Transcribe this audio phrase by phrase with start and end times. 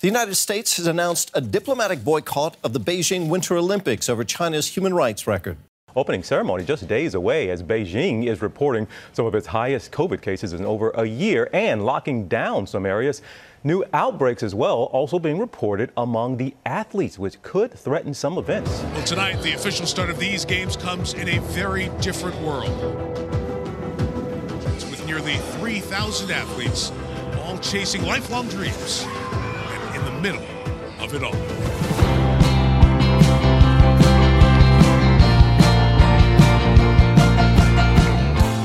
[0.00, 4.66] The United States has announced a diplomatic boycott of the Beijing Winter Olympics over China's
[4.66, 5.56] human rights record.
[5.96, 10.52] Opening ceremony just days away as Beijing is reporting some of its highest COVID cases
[10.52, 13.22] in over a year and locking down some areas.
[13.62, 18.82] New outbreaks as well also being reported among the athletes, which could threaten some events.
[18.82, 22.68] Well, tonight, the official start of these games comes in a very different world.
[24.74, 26.90] It's with nearly 3,000 athletes,
[27.44, 29.23] all chasing lifelong dreams in the
[30.24, 30.42] middle
[31.00, 31.34] of it all.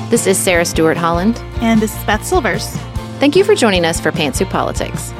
[0.09, 1.37] This is Sarah Stewart Holland.
[1.59, 2.69] And this is Beth Silvers.
[3.19, 5.11] Thank you for joining us for Pantsuit Politics.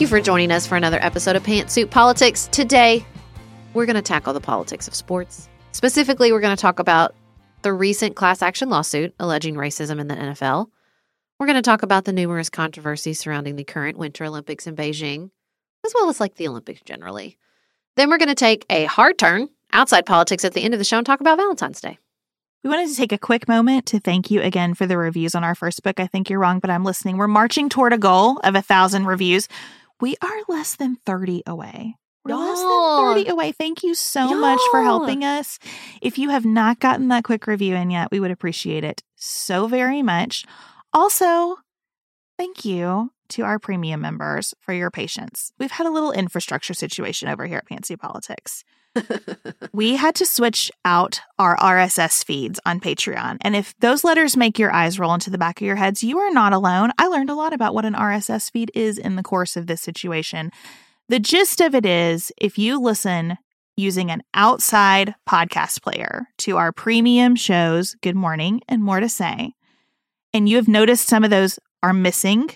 [0.00, 2.48] Thank you for joining us for another episode of Pantsuit Politics.
[2.50, 3.04] Today,
[3.74, 5.46] we're going to tackle the politics of sports.
[5.72, 7.14] Specifically, we're going to talk about
[7.60, 10.68] the recent class action lawsuit alleging racism in the NFL.
[11.38, 15.32] We're going to talk about the numerous controversies surrounding the current Winter Olympics in Beijing,
[15.84, 17.36] as well as like the Olympics generally.
[17.96, 20.84] Then we're going to take a hard turn outside politics at the end of the
[20.84, 21.98] show and talk about Valentine's Day.
[22.64, 25.44] We wanted to take a quick moment to thank you again for the reviews on
[25.44, 26.00] our first book.
[26.00, 27.18] I think you're wrong, but I'm listening.
[27.18, 29.46] We're marching toward a goal of a thousand reviews
[30.00, 31.96] we are less than 30 away.
[32.24, 33.52] We're less than 30 away.
[33.52, 35.58] Thank you so much for helping us.
[36.02, 39.66] If you have not gotten that quick review in yet, we would appreciate it so
[39.66, 40.44] very much.
[40.92, 41.56] Also,
[42.36, 45.52] thank you to our premium members for your patience.
[45.58, 48.64] We've had a little infrastructure situation over here at Pantsuit Politics
[49.72, 53.38] we had to switch out our RSS feeds on Patreon.
[53.42, 56.18] And if those letters make your eyes roll into the back of your heads, you
[56.18, 56.90] are not alone.
[56.98, 59.80] I learned a lot about what an RSS feed is in the course of this
[59.80, 60.50] situation.
[61.08, 63.36] The gist of it is if you listen
[63.76, 69.54] using an outside podcast player to our premium shows, Good Morning and More to Say,
[70.32, 72.50] and you have noticed some of those are missing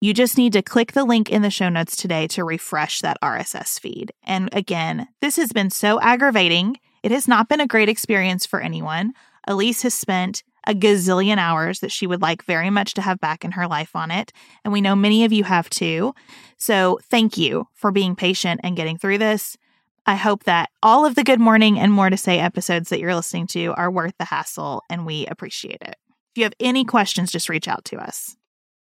[0.00, 3.20] you just need to click the link in the show notes today to refresh that
[3.22, 4.12] RSS feed.
[4.22, 6.78] And again, this has been so aggravating.
[7.02, 9.12] It has not been a great experience for anyone.
[9.46, 13.44] Elise has spent a gazillion hours that she would like very much to have back
[13.44, 14.32] in her life on it.
[14.64, 16.14] And we know many of you have too.
[16.58, 19.56] So thank you for being patient and getting through this.
[20.06, 23.14] I hope that all of the Good Morning and More to Say episodes that you're
[23.14, 25.96] listening to are worth the hassle and we appreciate it.
[26.32, 28.36] If you have any questions, just reach out to us.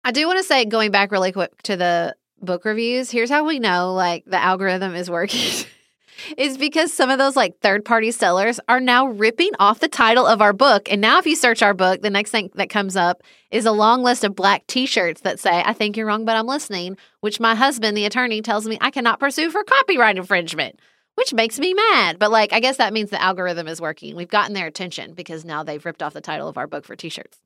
[0.03, 3.45] I do want to say, going back really quick to the book reviews, here's how
[3.45, 5.65] we know like the algorithm is working.
[6.37, 10.25] is because some of those like third party sellers are now ripping off the title
[10.25, 10.91] of our book.
[10.91, 13.71] And now, if you search our book, the next thing that comes up is a
[13.71, 16.97] long list of black t shirts that say, I think you're wrong, but I'm listening,
[17.21, 20.79] which my husband, the attorney, tells me I cannot pursue for copyright infringement,
[21.15, 22.19] which makes me mad.
[22.19, 24.15] But like, I guess that means the algorithm is working.
[24.15, 26.95] We've gotten their attention because now they've ripped off the title of our book for
[26.95, 27.39] t shirts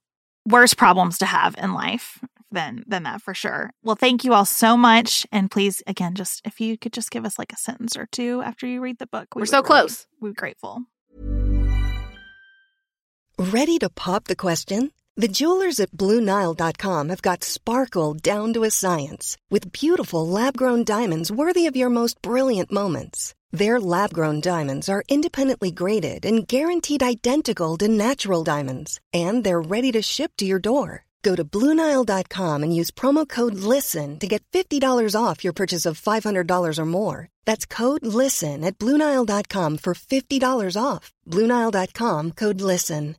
[0.46, 2.19] Worst problems to have in life
[2.53, 3.72] than than that for sure.
[3.84, 7.25] Well, thank you all so much, and please again, just if you could just give
[7.25, 9.68] us like a sentence or two after you read the book, we are so really,
[9.68, 10.08] close.
[10.22, 10.84] We're grateful.
[13.38, 14.92] Ready to pop the question?
[15.16, 21.31] The jewelers at BlueNile.com have got sparkle down to a science with beautiful lab-grown diamonds
[21.31, 23.36] worthy of your most brilliant moments.
[23.52, 29.62] Their lab grown diamonds are independently graded and guaranteed identical to natural diamonds, and they're
[29.62, 31.06] ready to ship to your door.
[31.23, 36.00] Go to Bluenile.com and use promo code LISTEN to get $50 off your purchase of
[36.00, 37.29] $500 or more.
[37.45, 41.12] That's code LISTEN at Bluenile.com for $50 off.
[41.29, 43.16] Bluenile.com code LISTEN.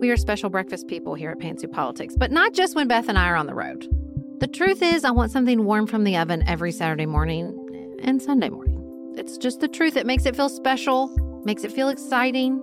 [0.00, 3.16] We are special breakfast people here at Pantsuit Politics, but not just when Beth and
[3.16, 3.88] I are on the road.
[4.40, 8.50] The truth is, I want something warm from the oven every Saturday morning and Sunday
[8.50, 9.14] morning.
[9.16, 9.96] It's just the truth.
[9.96, 11.08] It makes it feel special,
[11.44, 12.62] makes it feel exciting.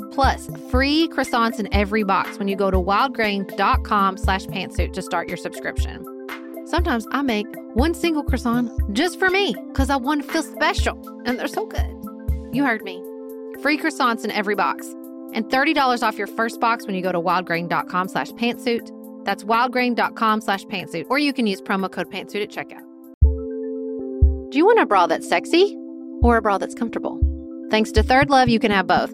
[0.11, 5.27] plus free croissants in every box when you go to wildgrain.com slash pantsuit to start
[5.27, 6.05] your subscription.
[6.67, 10.97] Sometimes I make one single croissant just for me because I want to feel special,
[11.25, 11.97] and they're so good.
[12.53, 13.01] You heard me.
[13.61, 14.87] Free croissants in every box
[15.33, 18.89] and $30 off your first box when you go to wildgrain.com slash pantsuit.
[19.25, 22.87] That's wildgrain.com slash pantsuit, or you can use promo code pantsuit at checkout.
[24.51, 25.77] Do you want a bra that's sexy
[26.21, 27.19] or a bra that's comfortable?
[27.69, 29.13] Thanks to ThirdLove, you can have both.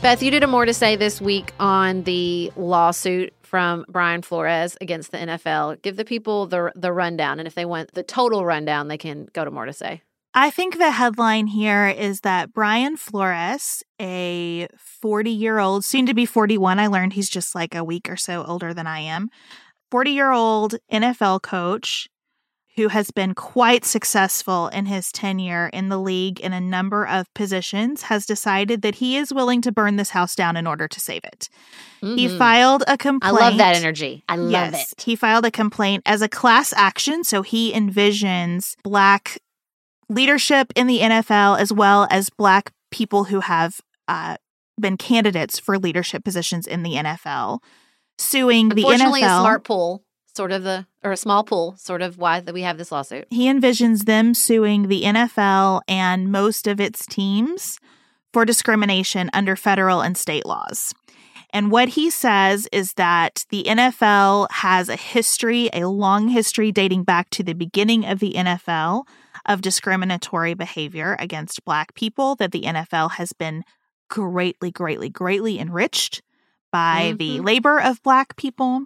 [0.00, 4.76] Beth, you did a more to say this week on the lawsuit from Brian Flores
[4.80, 5.82] against the NFL.
[5.82, 9.26] Give the people the the rundown, and if they want the total rundown, they can
[9.32, 10.02] go to more to say.
[10.34, 16.14] I think the headline here is that Brian Flores, a 40 year old, soon to
[16.14, 19.30] be 41, I learned he's just like a week or so older than I am,
[19.90, 22.08] 40 year old NFL coach
[22.78, 27.26] who has been quite successful in his tenure in the league in a number of
[27.34, 31.00] positions, has decided that he is willing to burn this house down in order to
[31.00, 31.48] save it.
[32.00, 32.16] Mm-hmm.
[32.16, 33.36] He filed a complaint.
[33.36, 34.22] I love that energy.
[34.28, 35.02] I love yes, it.
[35.02, 37.24] He filed a complaint as a class action.
[37.24, 39.38] So he envisions Black
[40.08, 44.36] leadership in the NFL as well as Black people who have uh,
[44.80, 47.58] been candidates for leadership positions in the NFL
[48.18, 49.16] suing the NFL.
[49.16, 50.04] a smart pool
[50.34, 53.26] sort of the or a small pool, sort of why that we have this lawsuit.
[53.30, 57.78] He envisions them suing the NFL and most of its teams
[58.32, 60.94] for discrimination under federal and state laws.
[61.50, 67.04] And what he says is that the NFL has a history, a long history dating
[67.04, 69.04] back to the beginning of the NFL
[69.46, 73.64] of discriminatory behavior against Black people, that the NFL has been
[74.10, 76.20] greatly, greatly, greatly enriched
[76.70, 77.16] by mm-hmm.
[77.16, 78.84] the labor of Black people.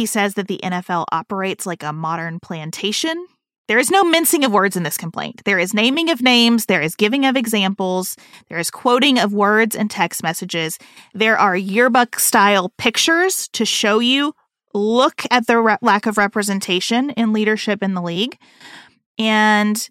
[0.00, 3.26] He says that the NFL operates like a modern plantation.
[3.68, 5.42] There is no mincing of words in this complaint.
[5.44, 8.16] There is naming of names, there is giving of examples,
[8.48, 10.78] there is quoting of words and text messages.
[11.12, 14.32] There are yearbook style pictures to show you
[14.72, 18.38] look at the re- lack of representation in leadership in the league.
[19.18, 19.86] And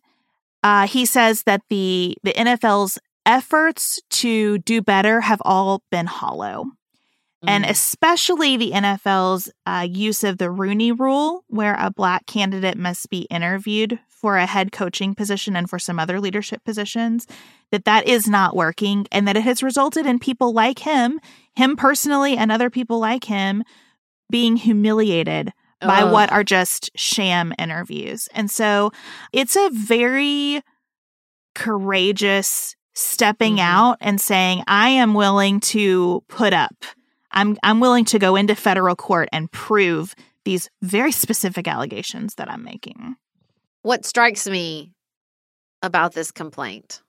[0.64, 2.98] uh, he says that the the NFL's
[3.28, 6.66] efforts to do better have all been hollow
[7.46, 7.70] and mm.
[7.70, 13.22] especially the NFL's uh, use of the Rooney Rule, where a black candidate must be
[13.30, 17.26] interviewed for a head coaching position and for some other leadership positions,
[17.72, 21.20] that that is not working, and that it has resulted in people like him,
[21.56, 23.64] him personally, and other people like him,
[24.30, 28.28] being humiliated by what are just sham interviews.
[28.34, 28.92] And so
[29.32, 30.62] it's a very
[31.56, 33.66] courageous stepping mm-hmm.
[33.66, 36.74] out and saying, I am willing to put up
[37.32, 40.16] I'm I'm willing to go into federal court and prove
[40.46, 43.16] these very specific allegations that I'm making.
[43.82, 44.94] What strikes me
[45.82, 47.02] about this complaint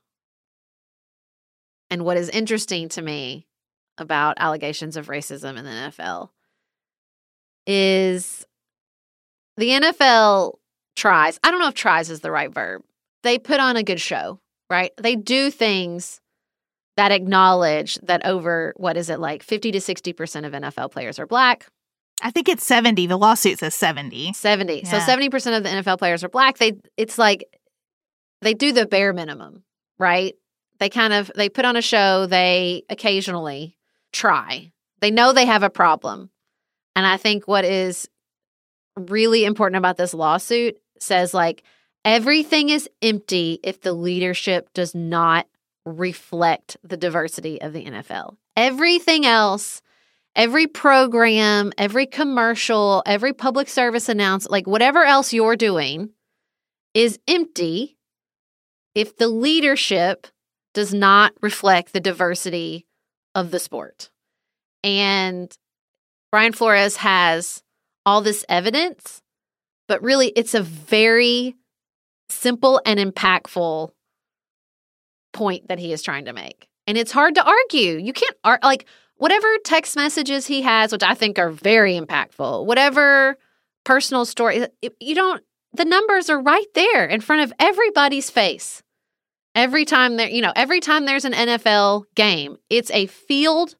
[1.90, 3.46] and what is interesting to me
[3.98, 6.30] about allegations of racism in the NFL
[7.66, 8.46] is
[9.56, 10.54] the NFL
[10.96, 12.82] tries, I don't know if tries is the right verb.
[13.22, 14.92] They put on a good show, right?
[14.96, 16.20] They do things
[17.00, 21.26] that acknowledge that over what is it like 50 to 60% of NFL players are
[21.26, 21.66] black.
[22.20, 23.06] I think it's 70.
[23.06, 24.34] The lawsuit says 70.
[24.34, 24.82] 70.
[24.84, 24.90] Yeah.
[24.90, 26.58] So 70% of the NFL players are black.
[26.58, 27.44] They it's like
[28.42, 29.64] they do the bare minimum,
[29.98, 30.34] right?
[30.78, 33.78] They kind of they put on a show, they occasionally
[34.12, 34.70] try.
[35.00, 36.28] They know they have a problem.
[36.94, 38.10] And I think what is
[38.94, 41.62] really important about this lawsuit says like
[42.04, 45.46] everything is empty if the leadership does not
[45.98, 48.36] reflect the diversity of the NFL.
[48.56, 49.82] Everything else,
[50.34, 56.10] every program, every commercial, every public service announcement, like whatever else you're doing
[56.94, 57.96] is empty
[58.94, 60.26] if the leadership
[60.74, 62.86] does not reflect the diversity
[63.34, 64.10] of the sport.
[64.82, 65.52] And
[66.30, 67.62] Brian Flores has
[68.06, 69.20] all this evidence,
[69.88, 71.56] but really it's a very
[72.28, 73.90] simple and impactful
[75.32, 76.68] point that he is trying to make.
[76.86, 77.98] And it's hard to argue.
[77.98, 82.66] You can't ar- like whatever text messages he has, which I think are very impactful,
[82.66, 83.36] whatever
[83.84, 84.66] personal story,
[84.98, 88.82] you don't, the numbers are right there in front of everybody's face.
[89.54, 93.74] Every time there, you know, every time there's an NFL game, it's a field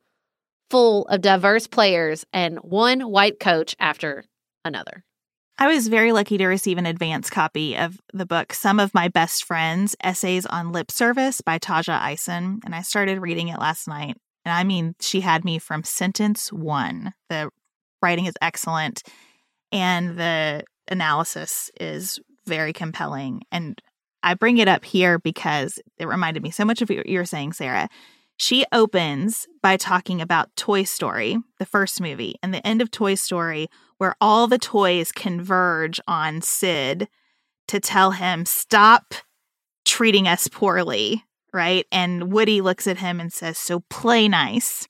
[0.68, 4.24] full of diverse players and one white coach after
[4.64, 5.04] another.
[5.62, 9.08] I was very lucky to receive an advance copy of the book Some of My
[9.08, 13.86] Best Friends Essays on Lip Service by Tajja Isen, and I started reading it last
[13.86, 14.16] night.
[14.46, 17.12] And I mean, she had me from sentence one.
[17.28, 17.50] The
[18.00, 19.02] writing is excellent,
[19.70, 23.42] and the analysis is very compelling.
[23.52, 23.78] And
[24.22, 27.26] I bring it up here because it reminded me so much of what you were
[27.26, 27.90] saying, Sarah.
[28.40, 33.14] She opens by talking about Toy Story, the first movie, and the end of Toy
[33.14, 33.68] Story,
[33.98, 37.06] where all the toys converge on Sid
[37.68, 39.12] to tell him, stop
[39.84, 41.84] treating us poorly, right?
[41.92, 44.88] And Woody looks at him and says, so play nice.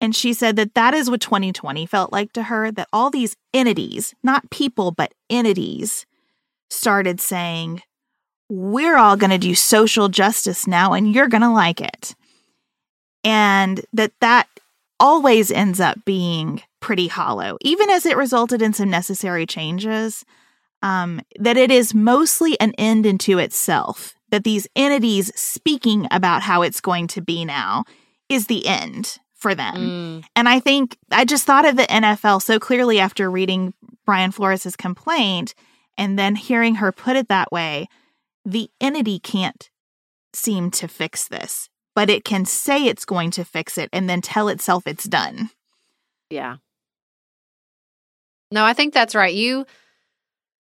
[0.00, 3.36] And she said that that is what 2020 felt like to her that all these
[3.52, 6.06] entities, not people, but entities,
[6.70, 7.82] started saying,
[8.48, 12.14] We're all going to do social justice now, and you're going to like it
[13.24, 14.48] and that that
[14.98, 20.24] always ends up being pretty hollow, even as it resulted in some necessary changes.
[20.84, 24.14] Um, that it is mostly an end into itself.
[24.30, 27.84] That these entities speaking about how it's going to be now
[28.28, 29.74] is the end for them.
[29.74, 30.24] Mm.
[30.34, 33.74] And I think I just thought of the NFL so clearly after reading
[34.06, 35.54] Brian Flores's complaint
[35.98, 37.88] and then hearing her put it that way.
[38.44, 39.70] The entity can't
[40.32, 44.20] seem to fix this but it can say it's going to fix it and then
[44.20, 45.50] tell itself it's done.
[46.30, 46.56] Yeah.
[48.50, 49.34] No, I think that's right.
[49.34, 49.66] You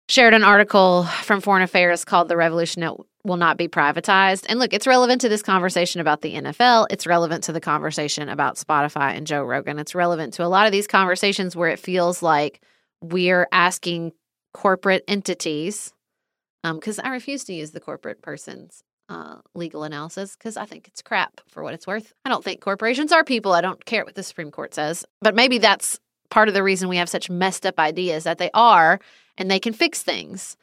[0.09, 2.87] shared an article from Foreign Affairs called The Revolution
[3.23, 4.45] Will Not Be Privatized.
[4.47, 6.87] And look, it's relevant to this conversation about the NFL.
[6.89, 9.79] It's relevant to the conversation about Spotify and Joe Rogan.
[9.79, 12.61] It's relevant to a lot of these conversations where it feels like
[13.01, 14.13] we're asking
[14.53, 15.93] corporate entities,
[16.63, 20.87] because um, I refuse to use the corporate persons uh, legal analysis because I think
[20.87, 22.13] it's crap for what it's worth.
[22.25, 23.53] I don't think corporations are people.
[23.53, 25.05] I don't care what the Supreme Court says.
[25.21, 25.99] But maybe that's
[26.29, 28.99] part of the reason we have such messed up ideas that they are
[29.37, 30.57] and they can fix things.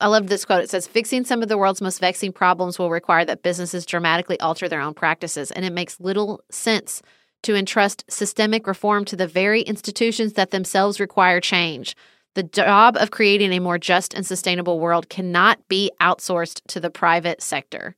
[0.00, 0.62] I love this quote.
[0.62, 4.38] It says, Fixing some of the world's most vexing problems will require that businesses dramatically
[4.38, 5.50] alter their own practices.
[5.50, 7.02] And it makes little sense
[7.42, 11.96] to entrust systemic reform to the very institutions that themselves require change.
[12.38, 16.88] The job of creating a more just and sustainable world cannot be outsourced to the
[16.88, 17.96] private sector.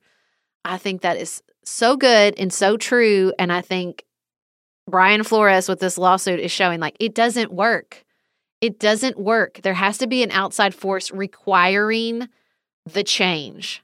[0.65, 3.33] I think that is so good and so true.
[3.37, 4.03] And I think
[4.89, 8.03] Brian Flores with this lawsuit is showing like it doesn't work.
[8.61, 9.59] It doesn't work.
[9.61, 12.27] There has to be an outside force requiring
[12.91, 13.83] the change.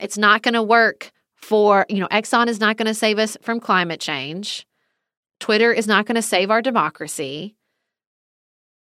[0.00, 3.36] It's not going to work for, you know, Exxon is not going to save us
[3.42, 4.66] from climate change.
[5.38, 7.57] Twitter is not going to save our democracy.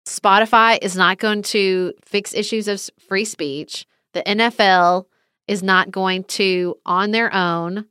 [0.08, 3.86] Spotify is not going to fix issues of free speech.
[4.14, 5.06] The NFL
[5.48, 7.86] is not going to, on their own,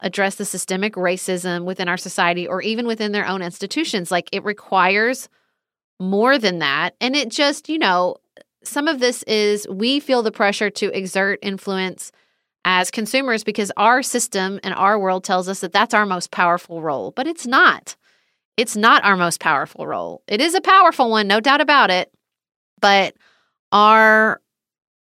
[0.00, 4.10] address the systemic racism within our society or even within their own institutions.
[4.10, 5.28] Like it requires
[5.98, 6.94] more than that.
[7.00, 8.16] And it just, you know,
[8.62, 12.12] some of this is we feel the pressure to exert influence
[12.64, 16.82] as consumers because our system and our world tells us that that's our most powerful
[16.82, 17.96] role, but it's not.
[18.56, 20.22] It's not our most powerful role.
[20.26, 22.10] It is a powerful one, no doubt about it.
[22.80, 23.14] But
[23.72, 24.40] our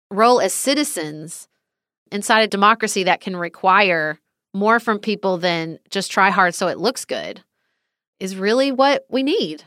[0.09, 1.47] role as citizens
[2.11, 4.19] inside a democracy that can require
[4.53, 7.43] more from people than just try hard so it looks good
[8.19, 9.63] is really what we need.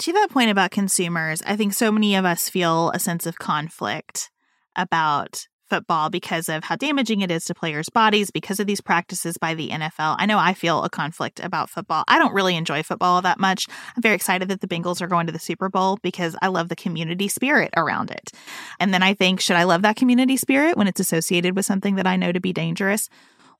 [0.00, 3.38] To that point about consumers, I think so many of us feel a sense of
[3.38, 4.30] conflict
[4.74, 9.38] about football because of how damaging it is to players' bodies, because of these practices
[9.38, 10.16] by the NFL.
[10.18, 12.04] I know I feel a conflict about football.
[12.08, 13.66] I don't really enjoy football that much.
[13.96, 16.68] I'm very excited that the Bengals are going to the Super Bowl because I love
[16.68, 18.32] the community spirit around it.
[18.78, 21.94] And then I think, should I love that community spirit when it's associated with something
[21.94, 23.08] that I know to be dangerous?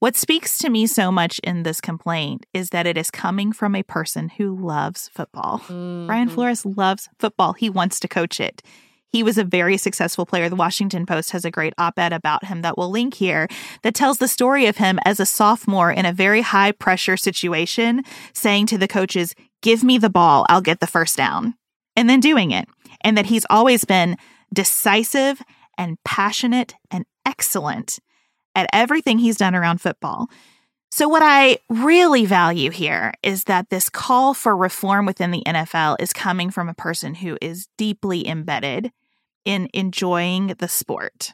[0.01, 3.75] What speaks to me so much in this complaint is that it is coming from
[3.75, 5.59] a person who loves football.
[5.59, 6.07] Mm-hmm.
[6.07, 7.53] Brian Flores loves football.
[7.53, 8.63] He wants to coach it.
[9.13, 10.49] He was a very successful player.
[10.49, 13.49] The Washington Post has a great op ed about him that we'll link here
[13.83, 18.03] that tells the story of him as a sophomore in a very high pressure situation,
[18.33, 21.55] saying to the coaches, Give me the ball, I'll get the first down,
[21.97, 22.69] and then doing it.
[23.03, 24.17] And that he's always been
[24.55, 25.43] decisive
[25.77, 27.99] and passionate and excellent
[28.55, 30.29] at everything he's done around football.
[30.93, 35.97] So, what I really value here is that this call for reform within the NFL
[36.01, 38.91] is coming from a person who is deeply embedded
[39.45, 41.33] in enjoying the sport.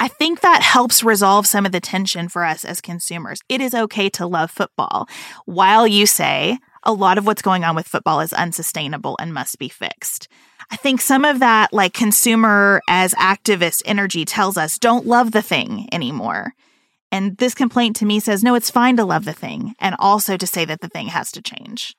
[0.00, 3.40] I think that helps resolve some of the tension for us as consumers.
[3.48, 5.08] It is okay to love football
[5.44, 9.58] while you say a lot of what's going on with football is unsustainable and must
[9.58, 10.26] be fixed.
[10.70, 15.42] I think some of that, like consumer as activist energy, tells us don't love the
[15.42, 16.54] thing anymore.
[17.12, 20.36] And this complaint to me says, no, it's fine to love the thing and also
[20.36, 21.94] to say that the thing has to change.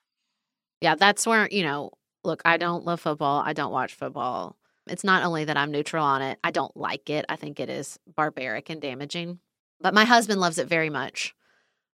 [0.81, 1.91] Yeah, that's where, you know,
[2.23, 3.41] look, I don't love football.
[3.45, 4.57] I don't watch football.
[4.87, 7.25] It's not only that I'm neutral on it, I don't like it.
[7.29, 9.39] I think it is barbaric and damaging.
[9.79, 11.35] But my husband loves it very much.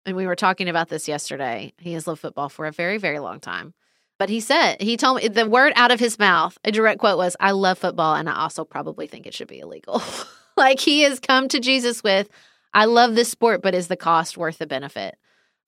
[0.06, 1.74] And we were talking about this yesterday.
[1.78, 3.74] He has loved football for a very, very long time.
[4.18, 7.18] But he said, he told me the word out of his mouth, a direct quote
[7.18, 10.02] was, I love football and I also probably think it should be illegal.
[10.58, 12.30] like he has come to Jesus with,
[12.74, 15.18] I love this sport, but is the cost worth the benefit?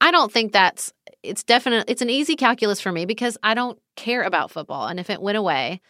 [0.02, 0.92] I don't think that's,
[1.24, 4.88] it's definitely, it's an easy calculus for me because I don't care about football.
[4.88, 5.82] And if it went away,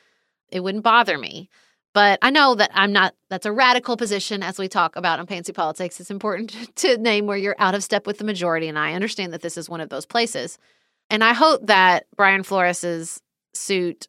[0.52, 1.50] it wouldn't bother me.
[1.94, 5.28] But I know that I'm not, that's a radical position as we talk about on
[5.28, 6.00] Pantsuit Politics.
[6.00, 8.68] It's important to name where you're out of step with the majority.
[8.68, 10.58] And I understand that this is one of those places.
[11.10, 13.22] And I hope that Brian Flores's
[13.54, 14.08] suit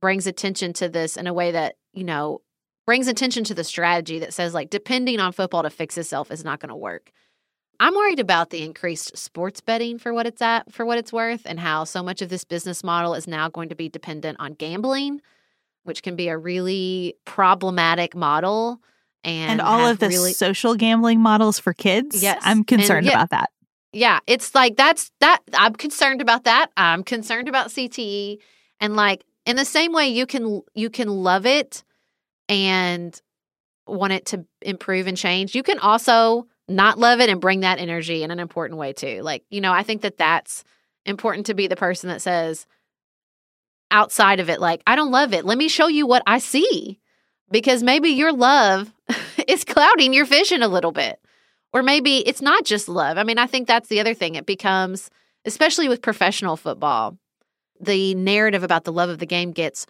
[0.00, 2.42] brings attention to this in a way that, you know,
[2.84, 6.44] brings attention to the strategy that says, like, depending on football to fix itself is
[6.44, 7.10] not going to work.
[7.80, 11.42] I'm worried about the increased sports betting for what it's at, for what it's worth,
[11.44, 14.52] and how so much of this business model is now going to be dependent on
[14.52, 15.20] gambling
[15.86, 18.80] which can be a really problematic model.
[19.24, 22.22] And, and all of the really, social gambling models for kids.
[22.22, 22.40] Yes.
[22.44, 23.50] I'm concerned yeah, about that.
[23.92, 24.20] Yeah.
[24.26, 25.40] It's like that's that.
[25.54, 26.70] I'm concerned about that.
[26.76, 28.38] I'm concerned about CTE.
[28.80, 31.82] And like in the same way you can you can love it
[32.48, 33.20] and
[33.86, 37.78] want it to improve and change, you can also not love it and bring that
[37.78, 39.22] energy in an important way too.
[39.22, 40.64] Like, you know, I think that that's
[41.04, 42.66] important to be the person that says,
[43.90, 45.44] outside of it like I don't love it.
[45.44, 46.98] Let me show you what I see.
[47.50, 48.92] Because maybe your love
[49.48, 51.20] is clouding your vision a little bit.
[51.72, 53.18] Or maybe it's not just love.
[53.18, 54.34] I mean, I think that's the other thing.
[54.34, 55.10] It becomes
[55.46, 57.16] especially with professional football,
[57.80, 59.86] the narrative about the love of the game gets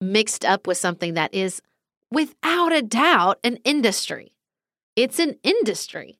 [0.00, 1.62] mixed up with something that is
[2.10, 4.34] without a doubt an industry.
[4.96, 6.18] It's an industry.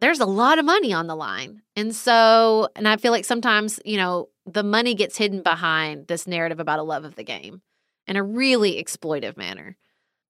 [0.00, 1.62] There's a lot of money on the line.
[1.74, 6.26] And so, and I feel like sometimes, you know, the money gets hidden behind this
[6.26, 7.62] narrative about a love of the game
[8.06, 9.76] in a really exploitive manner.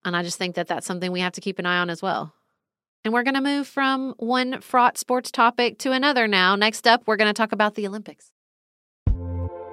[0.05, 2.01] And I just think that that's something we have to keep an eye on as
[2.01, 2.33] well.
[3.05, 6.57] And we're going to move from one fraught sports topic to another now.
[6.57, 8.33] Next up, we're going to talk about the Olympics.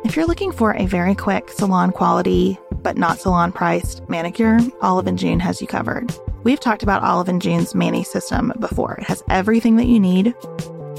[0.04, 5.08] If you're looking for a very quick salon quality, but not salon priced manicure, Olive
[5.08, 6.14] and June has you covered.
[6.44, 8.96] We've talked about Olive and June's Mani system before.
[8.96, 10.36] It has everything that you need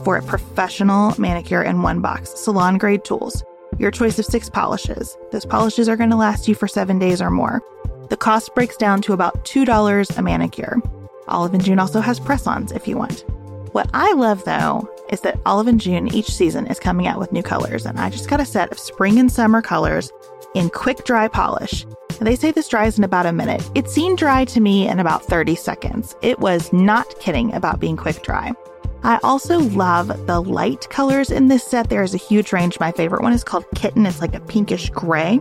[0.04, 3.42] for a professional manicure in one box, salon grade tools,
[3.78, 5.16] your choice of six polishes.
[5.32, 7.62] Those polishes are going to last you for seven days or more.
[8.10, 10.76] The cost breaks down to about $2 a manicure.
[11.26, 13.24] Olive and June also has press ons if you want.
[13.72, 17.32] What I love though is that Olive and June each season is coming out with
[17.32, 20.12] new colors, and I just got a set of spring and summer colors
[20.54, 21.84] in quick dry polish.
[22.18, 23.68] And they say this dries in about a minute.
[23.74, 26.14] It seemed dry to me in about 30 seconds.
[26.22, 28.52] It was not kidding about being quick dry.
[29.02, 31.90] I also love the light colors in this set.
[31.90, 32.80] There is a huge range.
[32.80, 34.06] My favorite one is called Kitten.
[34.06, 35.40] It's like a pinkish gray.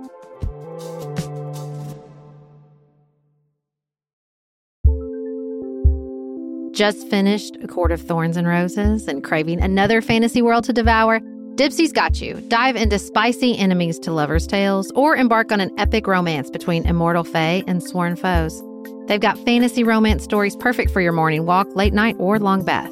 [6.81, 11.19] Just finished A Court of Thorns and Roses and craving another fantasy world to devour?
[11.53, 12.41] Dipsea's got you.
[12.47, 17.23] Dive into spicy enemies to lovers' tales or embark on an epic romance between immortal
[17.23, 18.63] fae and sworn foes.
[19.05, 22.91] They've got fantasy romance stories perfect for your morning walk, late night, or long bath.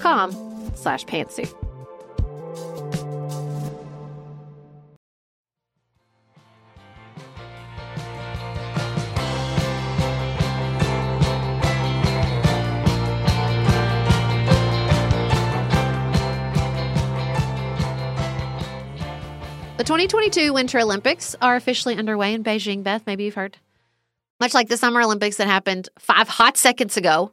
[0.00, 0.32] com
[0.74, 1.54] slash pantsuit.
[19.76, 22.82] The 2022 Winter Olympics are officially underway in Beijing.
[22.82, 23.58] Beth, maybe you've heard.
[24.40, 27.32] Much like the Summer Olympics that happened five hot seconds ago,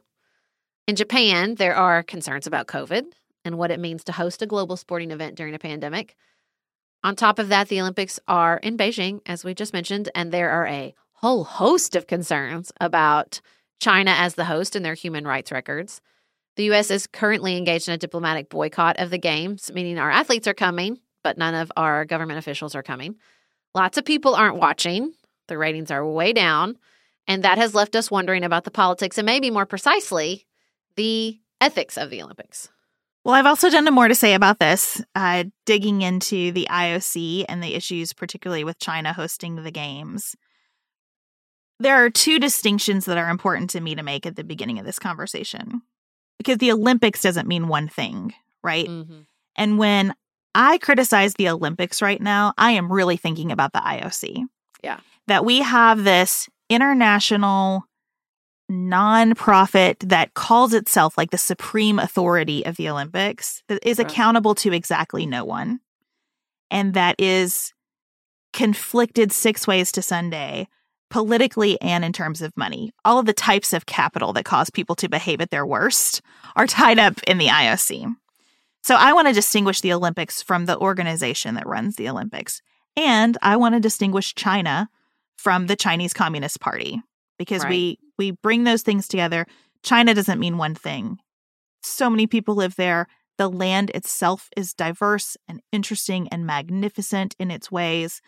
[0.86, 3.04] in Japan, there are concerns about COVID
[3.44, 6.16] and what it means to host a global sporting event during a pandemic.
[7.02, 10.50] On top of that, the Olympics are in Beijing, as we just mentioned, and there
[10.50, 13.40] are a whole host of concerns about
[13.80, 16.00] China as the host and their human rights records.
[16.56, 16.90] The U.S.
[16.90, 20.98] is currently engaged in a diplomatic boycott of the Games, meaning our athletes are coming,
[21.22, 23.16] but none of our government officials are coming.
[23.74, 25.12] Lots of people aren't watching.
[25.48, 26.78] The ratings are way down.
[27.26, 30.46] And that has left us wondering about the politics and maybe more precisely,
[30.96, 32.68] the ethics of the Olympics.
[33.24, 37.62] Well, I've also done more to say about this, uh, digging into the IOC and
[37.62, 40.36] the issues, particularly with China hosting the games.
[41.80, 44.84] There are two distinctions that are important to me to make at the beginning of
[44.84, 45.82] this conversation
[46.38, 48.86] because the Olympics doesn't mean one thing, right?
[48.86, 49.20] Mm-hmm.
[49.56, 50.14] And when
[50.54, 54.44] I criticize the Olympics right now, I am really thinking about the IOC.
[54.82, 55.00] Yeah.
[55.26, 57.84] That we have this international
[58.70, 64.72] nonprofit that calls itself like the supreme authority of the Olympics that is accountable to
[64.72, 65.80] exactly no one
[66.70, 67.72] and that is
[68.52, 70.66] conflicted six ways to Sunday
[71.10, 72.90] politically and in terms of money.
[73.04, 76.22] All of the types of capital that cause people to behave at their worst
[76.56, 78.14] are tied up in the IOC.
[78.82, 82.62] So I want to distinguish the Olympics from the organization that runs the Olympics.
[82.96, 84.88] And I want to distinguish China
[85.36, 87.02] from the Chinese Communist Party
[87.38, 87.70] because Right.
[87.70, 89.46] we we bring those things together.
[89.82, 91.18] China doesn't mean one thing.
[91.82, 93.06] So many people live there.
[93.36, 98.20] The land itself is diverse and interesting and magnificent in its ways.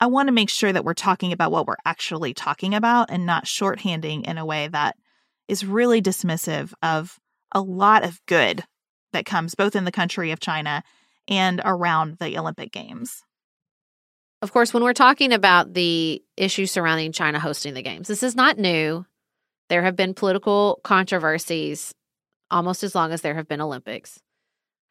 [0.00, 3.26] I want to make sure that we're talking about what we're actually talking about and
[3.26, 4.96] not shorthanding in a way that
[5.46, 7.18] is really dismissive of
[7.52, 8.64] a lot of good
[9.12, 10.82] that comes both in the country of China
[11.28, 13.22] and around the Olympic Games.
[14.42, 18.34] Of course, when we're talking about the issues surrounding China hosting the games, this is
[18.34, 19.04] not new.
[19.70, 21.94] There have been political controversies
[22.50, 24.16] almost as long as there have been Olympics.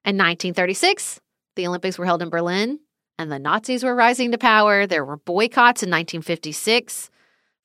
[0.06, 1.20] In 1936,
[1.58, 2.80] the Olympics were held in Berlin
[3.18, 4.88] and the Nazis were rising to power.
[4.88, 7.10] There were boycotts in 1956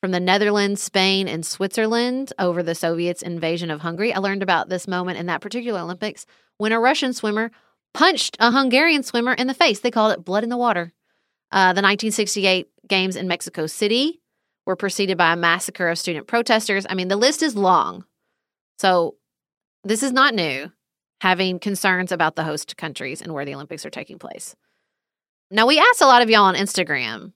[0.00, 4.12] from the Netherlands, Spain, and Switzerland over the Soviets' invasion of Hungary.
[4.12, 6.26] I learned about this moment in that particular Olympics
[6.58, 7.52] when a Russian swimmer
[7.94, 9.78] punched a Hungarian swimmer in the face.
[9.78, 10.92] They called it blood in the water.
[11.52, 14.20] Uh, the 1968 games in Mexico City
[14.66, 16.86] were preceded by a massacre of student protesters.
[16.88, 18.04] I mean, the list is long.
[18.78, 19.16] So,
[19.84, 20.72] this is not new,
[21.20, 24.56] having concerns about the host countries and where the Olympics are taking place.
[25.50, 27.32] Now, we asked a lot of y'all on Instagram,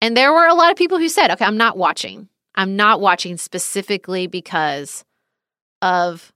[0.00, 2.28] and there were a lot of people who said, okay, I'm not watching.
[2.54, 5.04] I'm not watching specifically because
[5.80, 6.32] of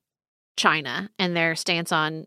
[0.56, 2.26] China and their stance on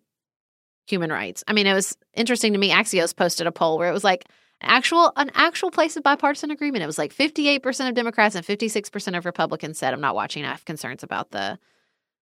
[0.87, 1.43] human rights.
[1.47, 2.71] I mean, it was interesting to me.
[2.71, 4.25] Axios posted a poll where it was like
[4.61, 6.83] actual an actual place of bipartisan agreement.
[6.83, 10.45] It was like 58% of Democrats and 56% of Republicans said, "I'm not watching.
[10.45, 11.59] I have concerns about the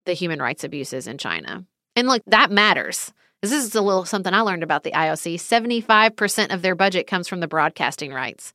[0.06, 3.14] the human rights abuses in China." And look, that matters.
[3.42, 5.36] This is a little something I learned about the IOC.
[5.36, 8.54] 75% of their budget comes from the broadcasting rights.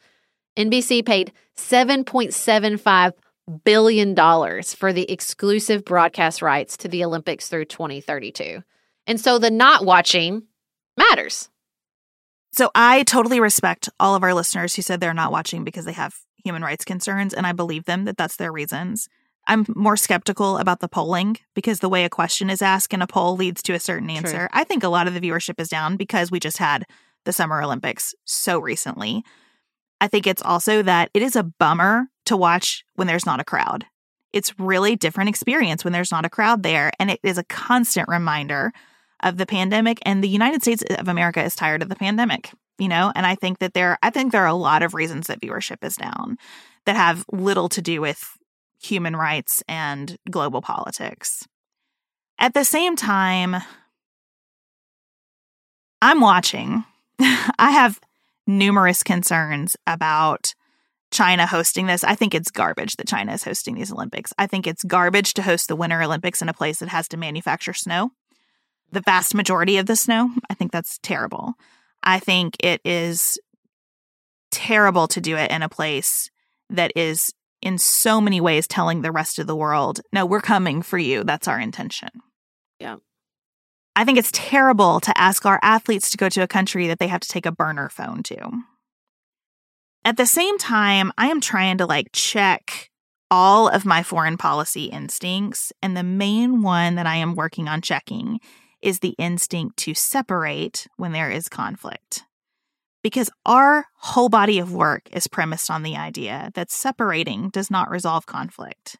[0.56, 3.12] NBC paid 7.75
[3.64, 8.62] billion dollars for the exclusive broadcast rights to the Olympics through 2032.
[9.06, 10.44] And so the not watching
[10.96, 11.48] matters.
[12.52, 15.92] So I totally respect all of our listeners who said they're not watching because they
[15.92, 19.08] have human rights concerns, and I believe them that that's their reasons.
[19.46, 23.06] I'm more skeptical about the polling because the way a question is asked in a
[23.06, 24.38] poll leads to a certain answer.
[24.38, 24.48] True.
[24.52, 26.84] I think a lot of the viewership is down because we just had
[27.24, 29.24] the Summer Olympics so recently.
[30.00, 33.44] I think it's also that it is a bummer to watch when there's not a
[33.44, 33.86] crowd.
[34.32, 38.08] It's really different experience when there's not a crowd there and it is a constant
[38.08, 38.72] reminder
[39.22, 42.88] of the pandemic and the United States of America is tired of the pandemic, you
[42.88, 43.12] know?
[43.14, 45.84] And I think that there I think there are a lot of reasons that viewership
[45.84, 46.36] is down
[46.86, 48.36] that have little to do with
[48.80, 51.46] human rights and global politics.
[52.38, 53.56] At the same time,
[56.00, 56.84] I'm watching.
[57.20, 58.00] I have
[58.46, 60.54] numerous concerns about
[61.10, 62.04] China hosting this.
[62.04, 64.32] I think it's garbage that China is hosting these Olympics.
[64.38, 67.16] I think it's garbage to host the Winter Olympics in a place that has to
[67.16, 68.12] manufacture snow.
[68.90, 70.30] The vast majority of the snow.
[70.48, 71.54] I think that's terrible.
[72.02, 73.38] I think it is
[74.50, 76.30] terrible to do it in a place
[76.70, 80.80] that is in so many ways telling the rest of the world, no, we're coming
[80.82, 81.24] for you.
[81.24, 82.08] That's our intention.
[82.78, 82.96] Yeah.
[83.96, 87.08] I think it's terrible to ask our athletes to go to a country that they
[87.08, 88.62] have to take a burner phone to.
[90.04, 92.90] At the same time, I am trying to like check
[93.30, 95.72] all of my foreign policy instincts.
[95.82, 98.38] And the main one that I am working on checking
[98.82, 102.24] is the instinct to separate when there is conflict
[103.02, 107.90] because our whole body of work is premised on the idea that separating does not
[107.90, 108.96] resolve conflict.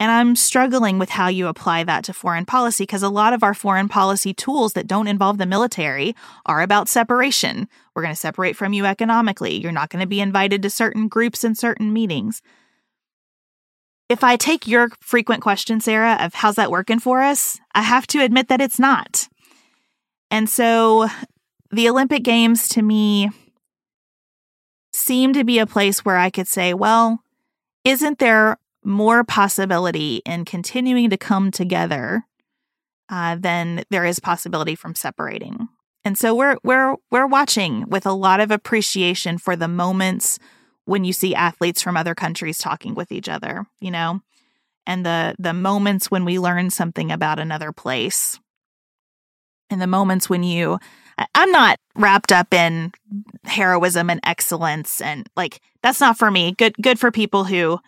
[0.00, 3.42] And I'm struggling with how you apply that to foreign policy because a lot of
[3.42, 6.14] our foreign policy tools that don't involve the military
[6.46, 7.68] are about separation.
[7.94, 9.58] We're going to separate from you economically.
[9.58, 12.42] You're not going to be invited to certain groups and certain meetings.
[14.08, 18.06] If I take your frequent question, Sarah, of how's that working for us, I have
[18.08, 19.28] to admit that it's not.
[20.30, 21.08] And so
[21.70, 23.30] the Olympic Games to me
[24.92, 27.22] seem to be a place where I could say, well,
[27.84, 32.24] isn't there more possibility in continuing to come together
[33.10, 35.68] uh, than there is possibility from separating?
[36.04, 40.38] And so we're we're we're watching with a lot of appreciation for the moments
[40.88, 44.22] when you see athletes from other countries talking with each other, you know,
[44.86, 48.40] and the the moments when we learn something about another place,
[49.68, 50.78] and the moments when you
[51.34, 52.92] I'm not wrapped up in
[53.44, 56.52] heroism and excellence and like that's not for me.
[56.52, 57.80] Good good for people who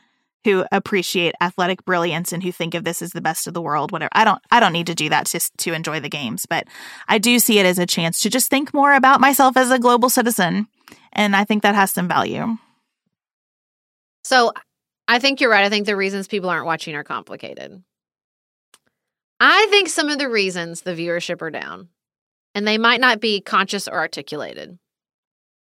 [0.44, 3.92] who appreciate athletic brilliance and who think of this as the best of the world
[3.92, 4.10] whatever.
[4.12, 6.66] I don't I don't need to do that to to enjoy the games, but
[7.08, 9.78] I do see it as a chance to just think more about myself as a
[9.78, 10.68] global citizen
[11.14, 12.58] and I think that has some value.
[14.30, 14.52] So
[15.08, 15.64] I think you're right.
[15.64, 17.82] I think the reasons people aren't watching are complicated.
[19.40, 21.88] I think some of the reasons the viewership are down
[22.54, 24.78] and they might not be conscious or articulated.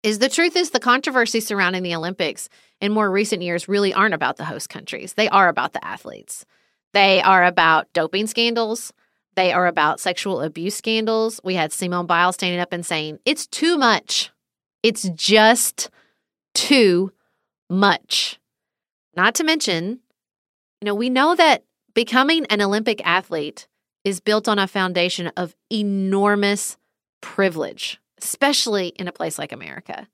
[0.02, 4.12] Is the truth is the controversy surrounding the Olympics in more recent years really aren't
[4.12, 5.14] about the host countries.
[5.14, 6.44] They are about the athletes.
[6.92, 8.92] They are about doping scandals.
[9.34, 11.40] They are about sexual abuse scandals.
[11.42, 14.30] We had Simone Biles standing up and saying, it's too much.
[14.82, 15.88] It's just
[16.52, 17.12] too
[17.70, 18.38] much.
[19.14, 20.00] Not to mention,
[20.80, 23.68] you know, we know that becoming an Olympic athlete
[24.04, 26.76] is built on a foundation of enormous
[27.20, 30.08] privilege, especially in a place like America.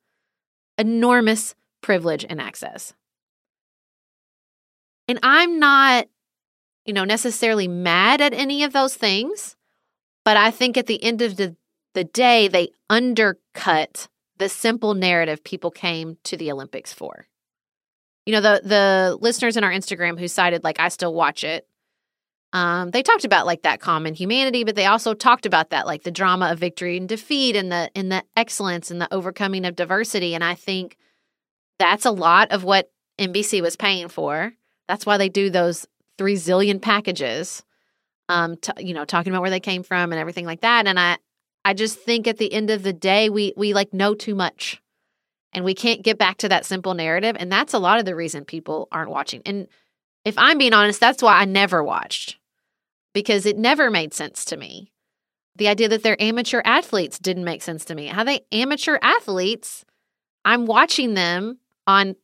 [0.77, 2.93] Enormous privilege and access.
[5.07, 6.09] And I'm not,
[6.85, 9.57] you know, necessarily mad at any of those things,
[10.25, 11.57] but I think at the end of the,
[11.95, 17.28] the day, they undercut the simple narrative people came to the Olympics for.
[18.29, 21.67] You know, the the listeners in our Instagram who cited like I still watch it
[22.53, 26.03] um, they talked about like that common humanity, but they also talked about that like
[26.03, 29.77] the drama of victory and defeat and the and the excellence and the overcoming of
[29.77, 30.35] diversity.
[30.35, 30.97] And I think
[31.79, 34.55] that's a lot of what NBC was paying for.
[34.89, 35.87] That's why they do those
[36.17, 37.63] three zillion packages,
[38.31, 40.87] um, you know, talking about where they came from and everything like that.
[40.87, 41.19] And I,
[41.67, 44.81] I just think at the end of the day, we we like know too much,
[45.53, 47.37] and we can't get back to that simple narrative.
[47.39, 49.43] And that's a lot of the reason people aren't watching.
[49.47, 49.69] And
[50.25, 52.37] if I'm being honest, that's why I never watched
[53.15, 54.93] because it never made sense to me.
[55.57, 58.07] The idea that they're amateur athletes didn't make sense to me.
[58.07, 59.85] How they amateur athletes,
[60.45, 62.15] I'm watching them on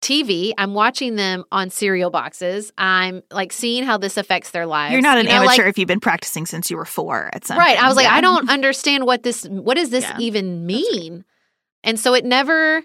[0.00, 0.52] TV.
[0.56, 2.72] I'm watching them on cereal boxes.
[2.78, 4.92] I'm like seeing how this affects their lives.
[4.92, 7.30] You're not an you know, amateur like, if you've been practicing since you were four
[7.32, 7.82] at some right.
[7.82, 8.14] I was like, yeah.
[8.14, 9.44] I don't understand what this.
[9.44, 10.18] What does this Yeah.
[10.20, 11.24] even mean?
[11.84, 12.82] And so it never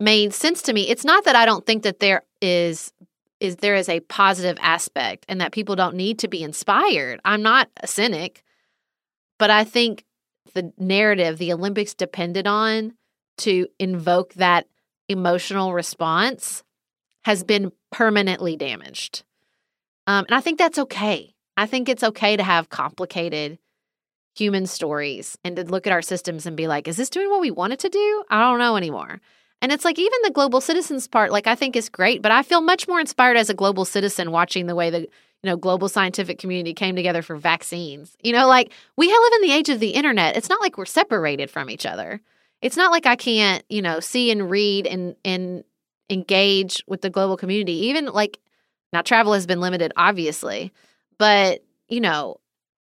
[0.00, 0.88] made sense to me.
[0.88, 2.92] It's not that I don't think that there is
[3.38, 7.20] is there is a positive aspect and that people don't need to be inspired.
[7.22, 8.42] I'm not a cynic,
[9.38, 10.04] but I think
[10.54, 12.94] the narrative the Olympics depended on
[13.38, 14.66] to invoke that
[15.08, 16.64] emotional response
[17.24, 19.22] has been permanently damaged.
[20.06, 21.34] Um, and I think that's okay.
[21.56, 23.58] I think it's okay to have complicated
[24.36, 27.40] human stories and to look at our systems and be like, is this doing what
[27.40, 28.24] we want it to do?
[28.30, 29.20] I don't know anymore.
[29.62, 32.42] And it's like even the global citizens part, like I think is great, but I
[32.42, 35.88] feel much more inspired as a global citizen watching the way the you know global
[35.88, 38.16] scientific community came together for vaccines.
[38.22, 40.36] You know, like we live in the age of the internet.
[40.36, 42.20] It's not like we're separated from each other.
[42.60, 45.64] It's not like I can't, you know, see and read and and
[46.10, 47.86] engage with the global community.
[47.86, 48.38] Even like
[48.92, 50.72] now travel has been limited obviously,
[51.18, 52.40] but you know,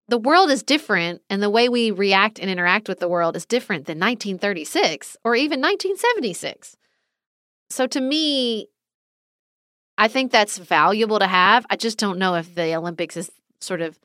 [0.08, 3.44] the world is different and the way we react and interact with the world is
[3.44, 6.76] different than 1936 or even 1976.
[7.70, 8.68] So to me,
[9.98, 11.66] I think that's valuable to have.
[11.68, 13.98] I just don't know if the Olympics is sort of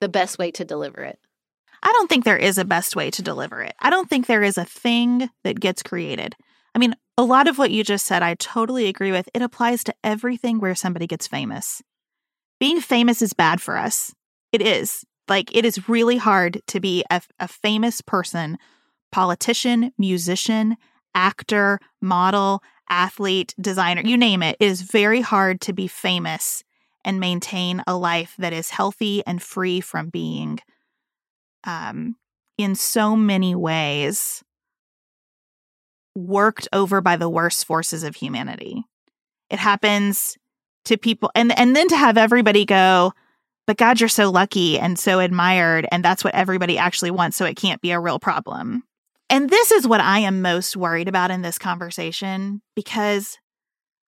[0.00, 1.18] the best way to deliver it.
[1.82, 3.74] I don't think there is a best way to deliver it.
[3.80, 6.36] I don't think there is a thing that gets created.
[6.74, 9.28] I mean, a lot of what you just said, I totally agree with.
[9.34, 11.82] It applies to everything where somebody gets famous.
[12.60, 14.14] Being famous is bad for us.
[14.52, 15.04] It is.
[15.28, 18.58] Like, it is really hard to be a, a famous person,
[19.12, 20.76] politician, musician,
[21.14, 24.56] actor, model, athlete, designer, you name it.
[24.60, 26.64] It is very hard to be famous
[27.04, 30.58] and maintain a life that is healthy and free from being,
[31.64, 32.16] um,
[32.56, 34.42] in so many ways,
[36.14, 38.84] worked over by the worst forces of humanity.
[39.50, 40.36] It happens
[40.86, 43.12] to people, and and then to have everybody go,
[43.68, 45.86] but God, you're so lucky and so admired.
[45.92, 47.36] And that's what everybody actually wants.
[47.36, 48.82] So it can't be a real problem.
[49.28, 53.36] And this is what I am most worried about in this conversation because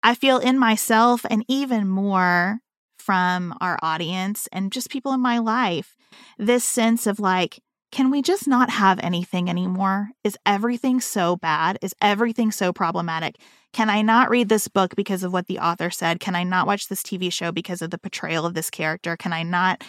[0.02, 2.58] I feel in myself and even more
[2.98, 5.96] from our audience and just people in my life
[6.36, 7.62] this sense of like,
[7.92, 10.10] can we just not have anything anymore?
[10.24, 11.78] Is everything so bad?
[11.82, 13.36] Is everything so problematic?
[13.72, 16.20] Can I not read this book because of what the author said?
[16.20, 19.16] Can I not watch this TV show because of the portrayal of this character?
[19.16, 19.84] Can I not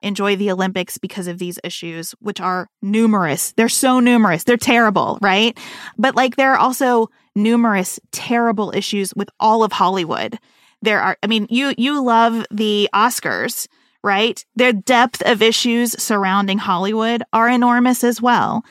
[0.00, 3.52] enjoy the Olympics because of these issues, which are numerous?
[3.52, 4.44] They're so numerous.
[4.44, 5.56] They're terrible, right?
[5.98, 10.38] But like there are also numerous terrible issues with all of Hollywood.
[10.80, 13.68] There are, I mean, you you love the Oscars,
[14.02, 14.44] right?
[14.56, 18.64] Their depth of issues surrounding Hollywood are enormous as well.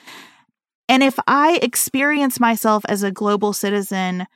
[0.89, 4.27] And if I experience myself as a global citizen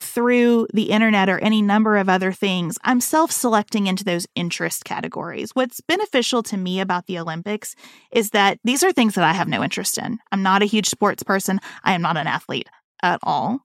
[0.00, 4.84] through the internet or any number of other things, I'm self selecting into those interest
[4.84, 5.50] categories.
[5.52, 7.74] What's beneficial to me about the Olympics
[8.10, 10.18] is that these are things that I have no interest in.
[10.32, 12.68] I'm not a huge sports person, I am not an athlete
[13.02, 13.60] at all.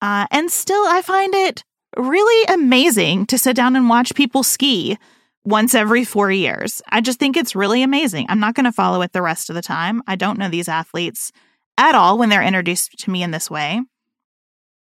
[0.00, 1.62] Uh, and still, I find it
[1.96, 4.98] really amazing to sit down and watch people ski
[5.44, 6.82] once every four years.
[6.88, 8.26] I just think it's really amazing.
[8.28, 10.02] I'm not going to follow it the rest of the time.
[10.06, 11.32] I don't know these athletes
[11.78, 13.80] at all when they're introduced to me in this way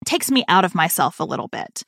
[0.06, 1.84] takes me out of myself a little bit.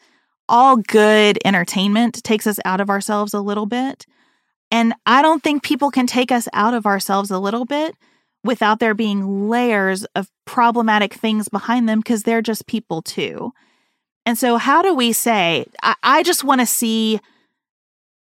[0.49, 4.05] All good entertainment takes us out of ourselves a little bit.
[4.69, 7.95] And I don't think people can take us out of ourselves a little bit
[8.43, 13.51] without there being layers of problematic things behind them because they're just people too.
[14.25, 17.19] And so, how do we say, I, I just want to see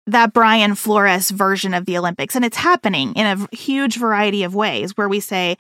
[0.08, 2.36] that Brian Flores version of the Olympics?
[2.36, 5.58] And it's happening in a huge variety of ways where we say,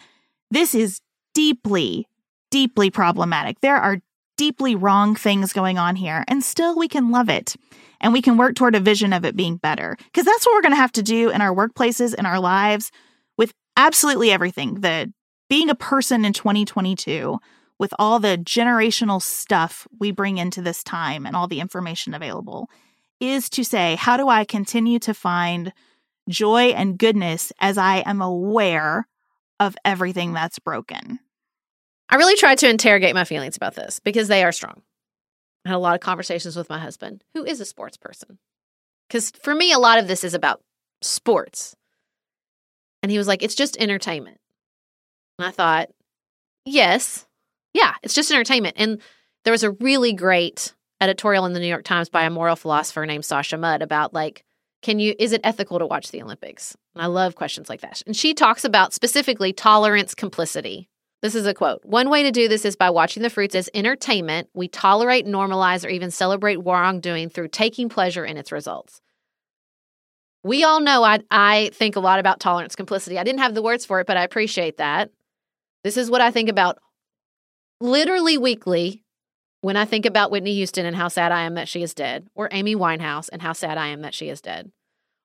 [0.49, 1.01] this is
[1.33, 2.07] deeply,
[2.49, 3.59] deeply problematic.
[3.61, 3.99] There are
[4.37, 7.55] deeply wrong things going on here, and still we can love it.
[7.99, 9.97] And we can work toward a vision of it being better.
[9.97, 12.91] Because that's what we're going to have to do in our workplaces, in our lives,
[13.37, 14.81] with absolutely everything.
[14.81, 15.11] The
[15.49, 17.39] being a person in 2022,
[17.79, 22.69] with all the generational stuff we bring into this time and all the information available,
[23.19, 25.73] is to say, how do I continue to find
[26.29, 29.07] joy and goodness as I am aware
[29.59, 31.19] of everything that's broken?
[32.09, 34.81] I really tried to interrogate my feelings about this because they are strong.
[35.65, 38.39] I had a lot of conversations with my husband, who is a sports person.
[39.07, 40.61] Because for me, a lot of this is about
[41.01, 41.75] sports.
[43.03, 44.39] And he was like, it's just entertainment.
[45.37, 45.89] And I thought,
[46.65, 47.25] yes,
[47.73, 48.75] yeah, it's just entertainment.
[48.77, 49.01] And
[49.43, 53.05] there was a really great editorial in the New York Times by a moral philosopher
[53.05, 54.43] named Sasha Mudd about like,
[54.81, 56.75] can you, is it ethical to watch the Olympics?
[56.95, 58.01] And I love questions like that.
[58.05, 60.89] And she talks about specifically tolerance, complicity,
[61.21, 61.83] this is a quote.
[61.83, 64.49] One way to do this is by watching the fruits as entertainment.
[64.53, 69.01] We tolerate, normalize, or even celebrate wrongdoing through taking pleasure in its results.
[70.43, 73.17] We all know I, I think a lot about tolerance, complicity.
[73.17, 75.09] I didn't have the words for it, but I appreciate that.
[75.83, 76.77] This is what I think about
[77.81, 79.03] literally weekly
[79.61, 82.27] when I think about Whitney Houston and how sad I am that she is dead,
[82.35, 84.71] or Amy Winehouse and how sad I am that she is dead,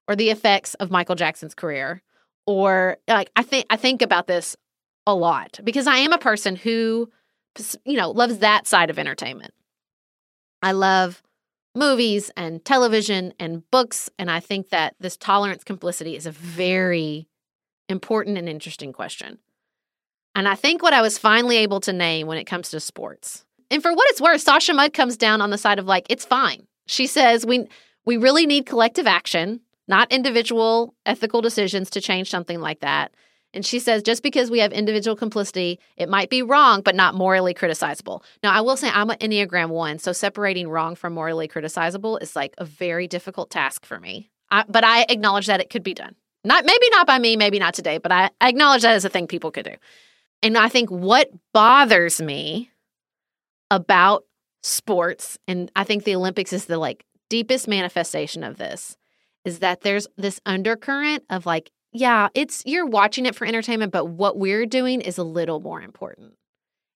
[0.08, 2.02] or the effects of Michael Jackson's career,
[2.46, 4.56] or like I think I think about this
[5.06, 7.10] a lot because I am a person who,
[7.84, 9.52] you know, loves that side of entertainment.
[10.62, 11.22] I love
[11.74, 14.10] movies and television and books.
[14.18, 17.28] And I think that this tolerance complicity is a very
[17.88, 19.38] important and interesting question.
[20.34, 23.44] And I think what I was finally able to name when it comes to sports.
[23.72, 26.26] And for what it's worth, Sasha Mudd comes down on the side of like, it's
[26.26, 26.66] fine.
[26.86, 27.66] She says we
[28.04, 33.14] we really need collective action, not individual ethical decisions to change something like that.
[33.54, 37.14] And she says just because we have individual complicity, it might be wrong, but not
[37.14, 38.22] morally criticizable.
[38.42, 42.36] Now, I will say I'm an Enneagram one, so separating wrong from morally criticizable is
[42.36, 44.30] like a very difficult task for me.
[44.50, 46.14] I, but I acknowledge that it could be done.
[46.44, 49.08] Not maybe not by me, maybe not today, but I, I acknowledge that as a
[49.08, 49.76] thing people could do.
[50.42, 52.71] And I think what bothers me
[53.72, 54.24] about
[54.62, 58.96] sports, and I think the Olympics is the like deepest manifestation of this,
[59.44, 64.06] is that there's this undercurrent of like yeah, it's you're watching it for entertainment, but
[64.06, 66.34] what we're doing is a little more important.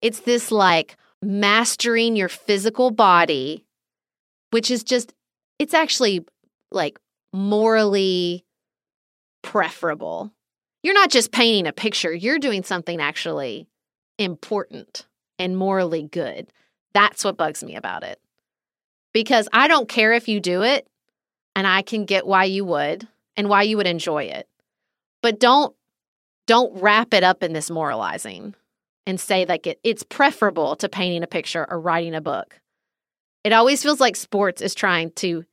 [0.02, 3.66] It's this like mastering your physical body,
[4.52, 5.14] which is just,
[5.58, 6.26] it's actually
[6.72, 7.00] like
[7.32, 8.46] morally
[9.42, 10.32] preferable.
[10.84, 13.68] You're not just painting a picture, you're doing something actually
[14.20, 15.08] important
[15.40, 16.52] and morally good.
[16.94, 18.20] That's what bugs me about it.
[19.14, 20.88] Because I don't care if you do it,
[21.56, 24.48] and I can get why you would and why you would enjoy it
[25.24, 25.76] but don't
[26.46, 28.54] don't wrap it up in this moralizing
[29.08, 32.60] and say like it, it's preferable to painting a picture or writing a book.
[33.44, 35.46] It always feels like sports is trying to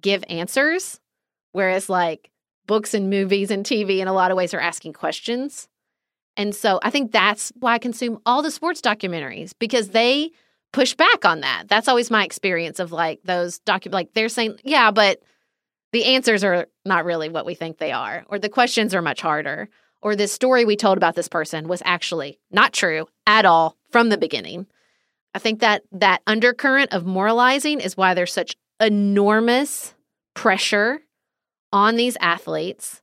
[0.00, 0.98] give answers,
[1.52, 2.30] whereas like
[2.66, 5.68] books and movies and TV in a lot of ways are asking questions.
[6.36, 10.30] And so I think that's why I consume all the sports documentaries because they
[10.72, 11.64] push back on that.
[11.68, 15.20] That's always my experience of like those docu like they're saying, yeah, but
[15.92, 19.20] the answers are not really what we think they are, or the questions are much
[19.20, 19.68] harder,
[20.02, 24.08] or this story we told about this person was actually not true at all from
[24.08, 24.66] the beginning.
[25.34, 29.94] I think that that undercurrent of moralizing is why there's such enormous
[30.34, 31.00] pressure
[31.72, 33.02] on these athletes.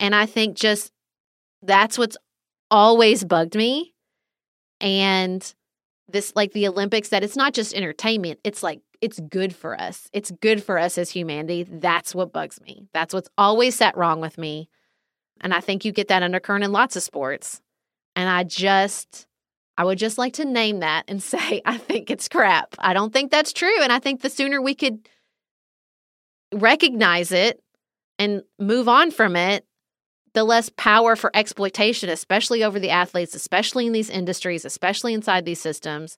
[0.00, 0.92] And I think just
[1.62, 2.16] that's what's
[2.70, 3.94] always bugged me.
[4.80, 5.54] And
[6.08, 10.08] this, like the Olympics, that it's not just entertainment, it's like it's good for us.
[10.12, 11.62] It's good for us as humanity.
[11.62, 12.88] That's what bugs me.
[12.92, 14.68] That's what's always set wrong with me.
[15.40, 17.60] And I think you get that undercurrent in lots of sports.
[18.16, 19.26] And I just,
[19.76, 22.74] I would just like to name that and say, I think it's crap.
[22.78, 23.80] I don't think that's true.
[23.82, 25.08] And I think the sooner we could
[26.52, 27.62] recognize it
[28.18, 29.64] and move on from it,
[30.38, 35.44] the less power for exploitation, especially over the athletes, especially in these industries, especially inside
[35.44, 36.16] these systems,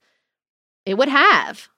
[0.85, 1.69] it would have.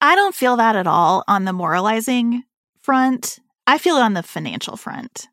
[0.00, 2.44] I don't feel that at all on the moralizing
[2.80, 3.38] front.
[3.66, 5.28] I feel it on the financial front.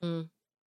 [0.00, 0.28] Mm.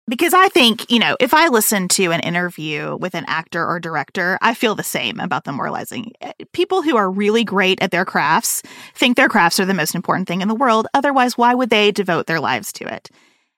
[0.07, 3.81] Because I think, you know, if I listen to an interview with an actor or
[3.81, 6.13] director, I feel the same about the moralizing.
[6.21, 8.63] Eh, people who are really great at their crafts
[8.95, 10.87] think their crafts are the most important thing in the world.
[10.95, 13.11] Otherwise, why would they devote their lives to it?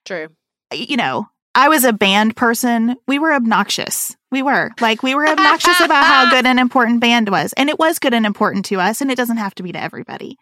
[0.05, 0.29] True.
[0.73, 2.97] You know, I was a band person.
[3.07, 4.15] We were obnoxious.
[4.29, 7.51] We were like, we were obnoxious about how good and important band was.
[7.53, 9.01] And it was good and important to us.
[9.01, 10.37] And it doesn't have to be to everybody.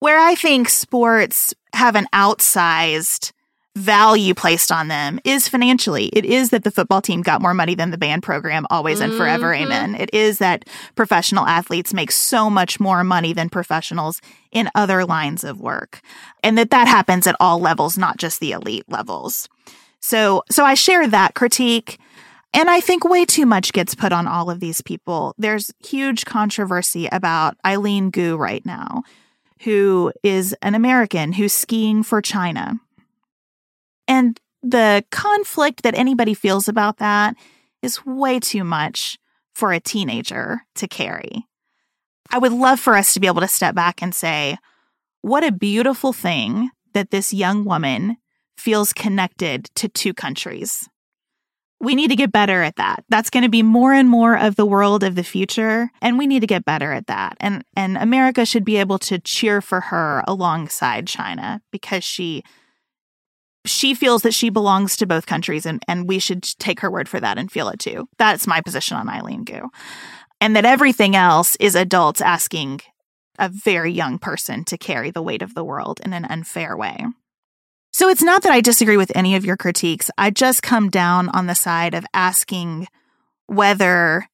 [0.00, 3.32] Where I think sports have an outsized
[3.74, 6.08] value placed on them is financially.
[6.08, 9.14] It is that the football team got more money than the band program always and
[9.14, 9.46] forever.
[9.46, 9.64] Mm-hmm.
[9.64, 9.94] Amen.
[9.94, 14.20] It is that professional athletes make so much more money than professionals
[14.52, 16.02] in other lines of work.
[16.42, 19.48] And that that happens at all levels, not just the elite levels.
[20.04, 21.98] So, so I share that critique.
[22.52, 25.34] And I think way too much gets put on all of these people.
[25.38, 29.04] There's huge controversy about Eileen Gu right now,
[29.62, 32.78] who is an American who's skiing for China.
[34.06, 37.34] And the conflict that anybody feels about that
[37.80, 39.18] is way too much
[39.54, 41.46] for a teenager to carry.
[42.30, 44.58] I would love for us to be able to step back and say,
[45.22, 48.18] what a beautiful thing that this young woman
[48.56, 50.88] feels connected to two countries.
[51.80, 53.04] We need to get better at that.
[53.10, 56.26] That's going to be more and more of the world of the future, and we
[56.26, 57.36] need to get better at that.
[57.40, 62.42] And and America should be able to cheer for her alongside China because she
[63.66, 67.08] she feels that she belongs to both countries and, and we should take her word
[67.08, 68.06] for that and feel it too.
[68.18, 69.68] That's my position on Eileen Gu.
[70.40, 72.80] And that everything else is adults asking
[73.38, 77.06] a very young person to carry the weight of the world in an unfair way.
[77.94, 80.10] So it's not that I disagree with any of your critiques.
[80.18, 82.88] I just come down on the side of asking
[83.46, 84.26] whether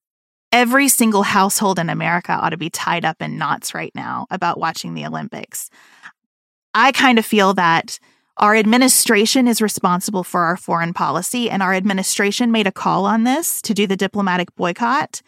[0.51, 4.59] every single household in America ought to be tied up in knots right now about
[4.59, 5.69] watching the Olympics.
[6.73, 7.99] I kind of feel that
[8.39, 13.25] our administration is responsible for our foreign policy, and our administration made a call on
[13.25, 15.21] this to do the diplomatic boycott.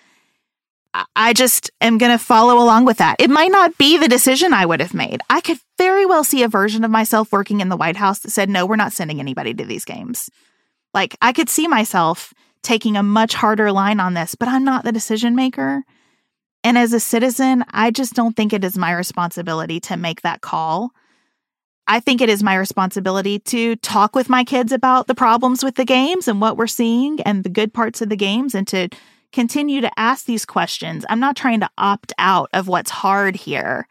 [1.17, 3.17] I just am going to follow along with that.
[3.19, 5.23] It might not be the decision I would have made.
[5.31, 8.31] I could very well see a version of myself working in the White House that
[8.31, 10.29] said, no, we're not sending anybody to these games.
[10.93, 14.85] Like, I could see myself taking a much harder line on this, but I'm not
[14.85, 15.83] the decision maker.
[16.63, 20.43] And as a citizen, I just don't think it is my responsibility to make that
[20.43, 20.91] call.
[21.89, 25.75] I think it is my responsibility to talk with my kids about the problems with
[25.75, 28.89] the games and what we're seeing and the good parts of the games and to
[29.33, 31.05] continue to ask these questions.
[31.09, 33.87] I'm not trying to opt out of what's hard here.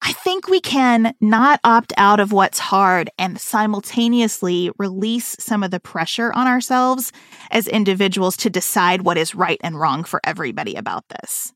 [0.00, 5.70] I think we can not opt out of what's hard and simultaneously release some of
[5.70, 7.12] the pressure on ourselves
[7.50, 11.52] as individuals to decide what is right and wrong for everybody about this.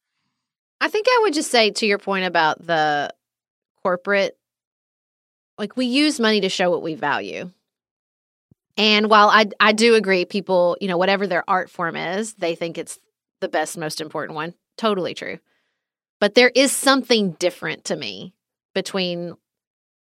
[0.80, 3.14] I think I would just say to your point about the
[3.82, 4.36] corporate,
[5.56, 7.50] like we use money to show what we value.
[8.77, 12.55] And while I I do agree, people, you know, whatever their art form is, they
[12.55, 12.99] think it's
[13.41, 14.55] the best, most important one.
[14.77, 15.39] Totally true.
[16.20, 18.33] But there is something different to me
[18.75, 19.35] between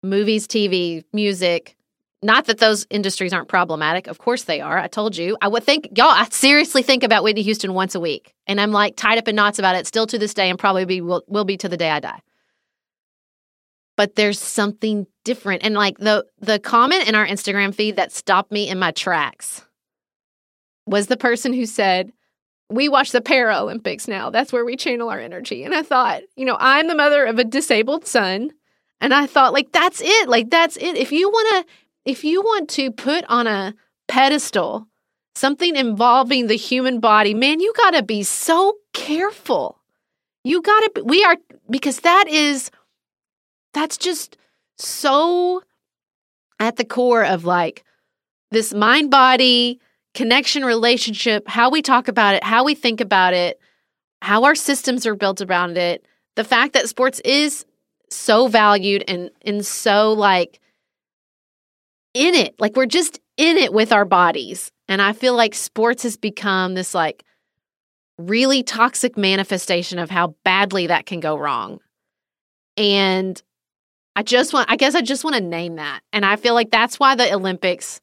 [0.03, 1.75] movies, TV, music.
[2.23, 4.05] Not that those industries aren't problematic.
[4.07, 4.77] Of course they are.
[4.77, 5.37] I told you.
[5.41, 8.35] I would think, y'all, I seriously think about Whitney Houston once a week.
[8.45, 10.85] And I'm like tied up in knots about it still to this day and probably
[10.85, 12.21] be, will, will be to the day I die
[14.01, 15.63] but there's something different.
[15.63, 19.63] And like the the comment in our Instagram feed that stopped me in my tracks
[20.87, 22.11] was the person who said,
[22.67, 24.31] "We watch the Paralympics now.
[24.31, 27.37] That's where we channel our energy." And I thought, you know, I'm the mother of
[27.37, 28.49] a disabled son,
[28.99, 30.27] and I thought like that's it.
[30.27, 30.97] Like that's it.
[30.97, 31.73] If you want to
[32.03, 33.75] if you want to put on a
[34.07, 34.87] pedestal
[35.35, 39.79] something involving the human body, man, you got to be so careful.
[40.43, 41.37] You got to we are
[41.69, 42.71] because that is
[43.73, 44.37] that's just
[44.77, 45.61] so
[46.59, 47.83] at the core of like
[48.51, 49.79] this mind body
[50.13, 53.59] connection relationship, how we talk about it, how we think about it,
[54.21, 56.05] how our systems are built around it.
[56.35, 57.65] The fact that sports is
[58.09, 60.59] so valued and and so like
[62.13, 62.55] in it.
[62.59, 64.71] Like we're just in it with our bodies.
[64.87, 67.23] And I feel like sports has become this like
[68.17, 71.79] really toxic manifestation of how badly that can go wrong.
[72.77, 73.41] And
[74.15, 76.01] I just want, I guess I just want to name that.
[76.11, 78.01] And I feel like that's why the Olympics,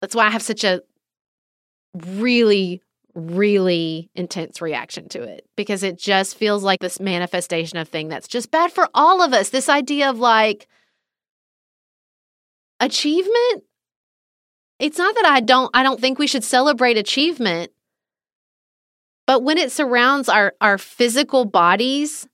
[0.00, 0.82] that's why I have such a
[1.94, 2.82] really,
[3.14, 8.28] really intense reaction to it because it just feels like this manifestation of thing that's
[8.28, 9.50] just bad for all of us.
[9.50, 10.66] This idea of like
[12.80, 13.64] achievement.
[14.78, 17.70] It's not that I don't, I don't think we should celebrate achievement,
[19.26, 22.26] but when it surrounds our, our physical bodies,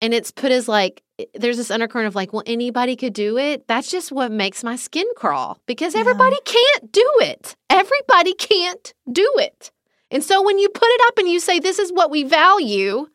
[0.00, 1.02] and it's put as like
[1.34, 3.66] there's this undercurrent of like well anybody could do it.
[3.66, 6.52] That's just what makes my skin crawl because everybody yeah.
[6.52, 7.56] can't do it.
[7.70, 9.70] Everybody can't do it.
[10.10, 13.06] And so when you put it up and you say this is what we value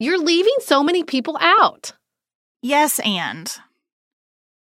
[0.00, 1.92] you're leaving so many people out.
[2.62, 3.52] Yes and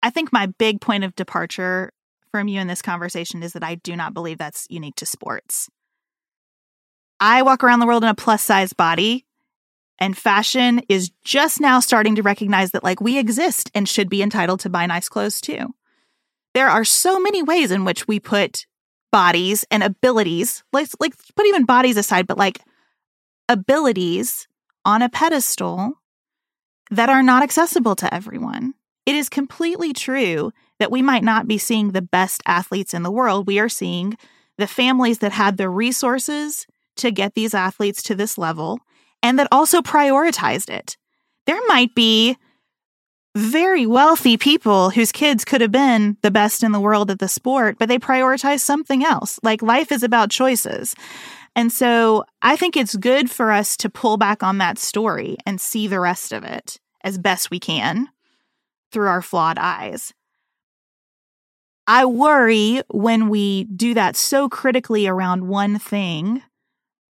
[0.02, 1.92] i think my big point of departure
[2.32, 5.70] from you in this conversation is that i do not believe that's unique to sports.
[7.20, 9.26] I walk around the world in a plus size body
[10.00, 14.22] and fashion is just now starting to recognize that, like, we exist and should be
[14.22, 15.74] entitled to buy nice clothes too.
[16.54, 18.66] There are so many ways in which we put
[19.12, 22.60] bodies and abilities, let's like put even bodies aside, but like
[23.48, 24.48] abilities
[24.86, 25.94] on a pedestal
[26.92, 28.74] that are not accessible to everyone.
[29.06, 33.12] It is completely true that we might not be seeing the best athletes in the
[33.12, 33.48] world.
[33.48, 34.16] We are seeing
[34.58, 38.80] the families that had the resources to get these athletes to this level
[39.22, 40.98] and that also prioritized it.
[41.46, 42.38] There might be
[43.36, 47.28] very wealthy people whose kids could have been the best in the world at the
[47.28, 49.40] sport, but they prioritize something else.
[49.44, 50.96] Like life is about choices.
[51.56, 55.60] And so I think it's good for us to pull back on that story and
[55.60, 58.10] see the rest of it as best we can
[58.92, 60.14] through our flawed eyes.
[61.88, 66.44] I worry when we do that so critically around one thing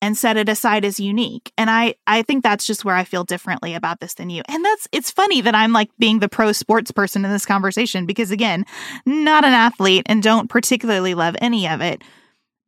[0.02, 1.52] and set it aside as unique.
[1.58, 4.43] And I I think that's just where I feel differently about this than you.
[4.48, 8.06] And that's it's funny that I'm like being the pro sports person in this conversation
[8.06, 8.66] because again,
[9.06, 12.04] not an athlete and don't particularly love any of it,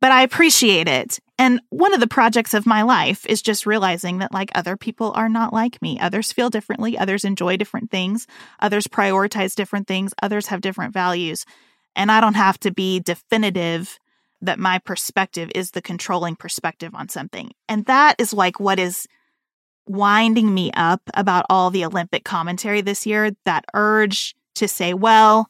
[0.00, 1.20] but I appreciate it.
[1.38, 5.12] And one of the projects of my life is just realizing that like other people
[5.14, 5.98] are not like me.
[6.00, 8.26] Others feel differently, others enjoy different things,
[8.60, 11.46] others prioritize different things, others have different values.
[11.96, 13.98] And I don't have to be definitive
[14.42, 17.52] that my perspective is the controlling perspective on something.
[17.68, 19.06] And that is like what is
[19.86, 25.48] winding me up about all the Olympic commentary this year that urge to say, well,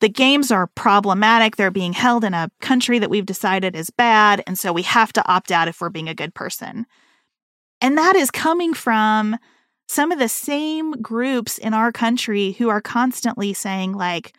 [0.00, 1.56] the games are problematic.
[1.56, 4.42] They're being held in a country that we've decided is bad.
[4.46, 6.86] And so we have to opt out if we're being a good person.
[7.80, 9.36] And that is coming from
[9.88, 14.34] some of the same groups in our country who are constantly saying, like,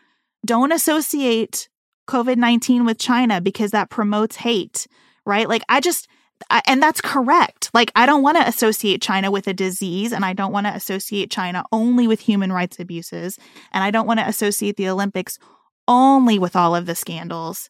[0.46, 1.70] don't associate
[2.12, 4.86] COVID 19 with China because that promotes hate,
[5.26, 5.47] right?
[5.47, 6.09] Like, I just,
[6.49, 7.70] I, and that's correct.
[7.74, 10.76] Like, I don't want to associate China with a disease, and I don't want to
[10.76, 13.39] associate China only with human rights abuses,
[13.72, 15.39] and I don't want to associate the Olympics
[15.88, 17.70] only with all of the scandals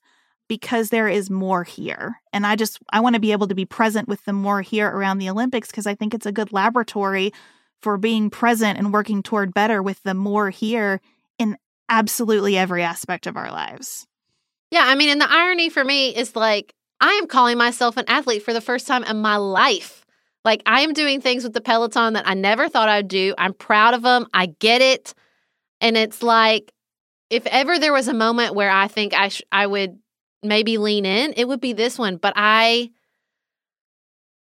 [0.49, 2.15] because there is more here.
[2.33, 4.89] And I just, I want to be able to be present with the more here
[4.89, 7.31] around the Olympics because I think it's a good laboratory
[7.79, 10.99] for being present and working toward better with the more here
[11.37, 11.57] in
[11.89, 14.07] absolutely every aspect of our lives.
[14.71, 18.05] Yeah, I mean, and the irony for me is like, I am calling myself an
[18.07, 20.05] athlete for the first time in my life.
[20.45, 23.35] Like, I am doing things with the Peloton that I never thought I'd do.
[23.37, 24.27] I'm proud of them.
[24.33, 25.13] I get it.
[25.81, 26.71] And it's like,
[27.29, 29.99] if ever there was a moment where I think I sh- I would
[30.41, 32.17] maybe lean in, it would be this one.
[32.17, 32.91] But I,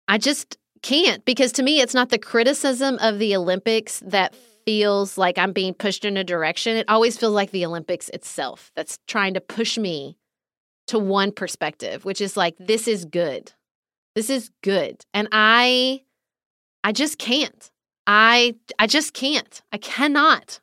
[0.07, 4.33] I just can't because to me, it's not the criticism of the Olympics that
[4.65, 6.75] feels like I'm being pushed in a direction.
[6.75, 10.17] It always feels like the Olympics itself that's trying to push me
[10.87, 13.53] to one perspective, which is like, this is good.
[14.15, 15.05] This is good.
[15.13, 16.01] And I,
[16.83, 17.69] I just can't.
[18.07, 19.61] I, I just can't.
[19.71, 20.59] I cannot.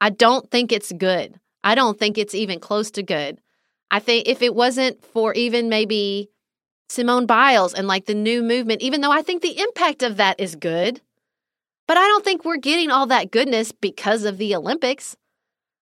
[0.00, 1.38] I don't think it's good.
[1.62, 3.40] I don't think it's even close to good.
[3.90, 6.30] I think if it wasn't for even maybe
[6.88, 10.40] Simone Biles and like the new movement, even though I think the impact of that
[10.40, 11.00] is good,
[11.88, 15.16] but I don't think we're getting all that goodness because of the Olympics.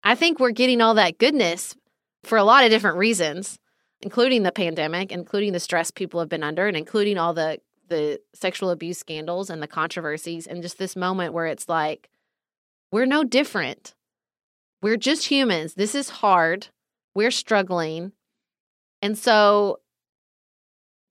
[0.04, 1.76] I think we're getting all that goodness
[2.24, 3.58] for a lot of different reasons,
[4.02, 8.20] including the pandemic, including the stress people have been under, and including all the the
[8.34, 12.10] sexual abuse scandals and the controversies, and just this moment where it's like,
[12.92, 13.94] we're no different.
[14.82, 15.76] We're just humans.
[15.76, 16.68] This is hard.
[17.16, 18.12] We're struggling.
[19.02, 19.80] And so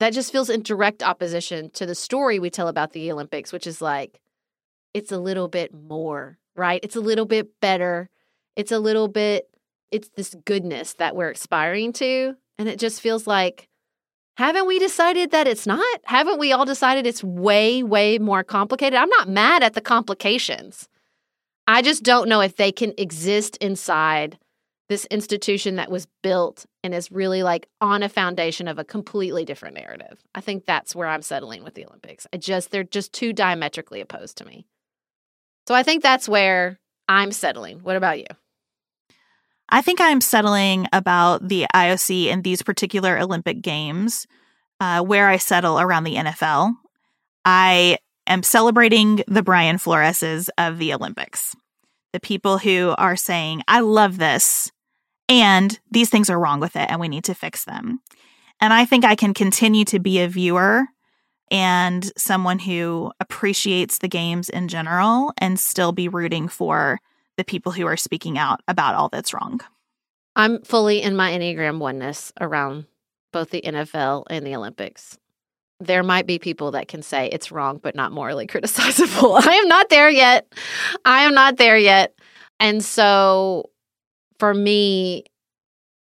[0.01, 3.67] that just feels in direct opposition to the story we tell about the Olympics, which
[3.67, 4.21] is like,
[4.95, 6.81] it's a little bit more, right?
[6.83, 8.09] It's a little bit better.
[8.57, 9.49] It's a little bit,
[9.91, 12.37] it's this goodness that we're aspiring to.
[12.59, 13.69] And it just feels like,
[14.37, 16.01] haven't we decided that it's not?
[16.05, 18.99] Haven't we all decided it's way, way more complicated?
[18.99, 20.89] I'm not mad at the complications.
[21.67, 24.39] I just don't know if they can exist inside
[24.89, 29.45] this institution that was built and is really like on a foundation of a completely
[29.45, 30.23] different narrative.
[30.35, 32.27] I think that's where I'm settling with the Olympics.
[32.33, 34.67] I just they're just too diametrically opposed to me.
[35.67, 37.81] So I think that's where I'm settling.
[37.81, 38.27] What about you?
[39.69, 44.27] I think I'm settling about the IOC and these particular Olympic Games,
[44.81, 46.75] uh, where I settle around the NFL.
[47.45, 47.97] I
[48.27, 51.57] am celebrating the Brian Floreses of the Olympics,
[52.13, 54.71] the people who are saying, I love this,
[55.29, 58.01] and these things are wrong with it, and we need to fix them.
[58.61, 60.85] And I think I can continue to be a viewer
[61.53, 66.99] and someone who appreciates the games in general and still be rooting for
[67.37, 69.61] the people who are speaking out about all that's wrong.
[70.35, 72.87] I'm fully in my Enneagram oneness around
[73.35, 75.19] both the NFL and the Olympics.
[75.79, 79.47] There might be people that can say it's wrong, but not morally criticizable.
[79.47, 80.51] I am not there yet.
[81.05, 82.15] I am not there yet.
[82.61, 83.71] And so
[84.39, 85.25] for me,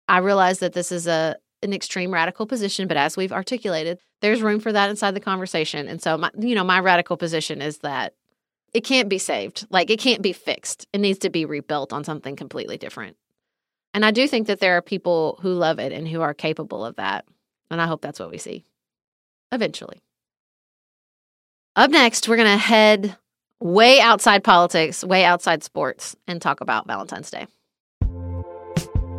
[0.07, 4.41] I realize that this is a an extreme radical position, but as we've articulated, there's
[4.41, 5.87] room for that inside the conversation.
[5.87, 8.13] And so, my, you know, my radical position is that
[8.73, 9.65] it can't be saved.
[9.69, 10.87] Like it can't be fixed.
[10.93, 13.17] It needs to be rebuilt on something completely different.
[13.93, 16.85] And I do think that there are people who love it and who are capable
[16.85, 17.25] of that.
[17.71, 18.63] And I hope that's what we see
[19.51, 20.01] eventually.
[21.75, 23.15] Up next, we're going to head
[23.59, 27.47] way outside politics, way outside sports, and talk about Valentine's Day.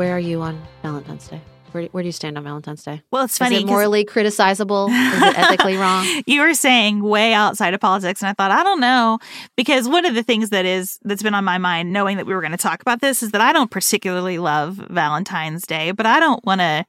[0.00, 1.42] Where are you on Valentine's Day?
[1.72, 3.02] Where, where do you stand on Valentine's Day?
[3.10, 3.56] Well, it's funny.
[3.56, 4.88] Is it morally criticizable?
[4.88, 6.06] Is it ethically wrong?
[6.26, 9.18] you were saying way outside of politics, and I thought I don't know
[9.58, 12.32] because one of the things that is that's been on my mind, knowing that we
[12.32, 16.06] were going to talk about this, is that I don't particularly love Valentine's Day, but
[16.06, 16.86] I don't want to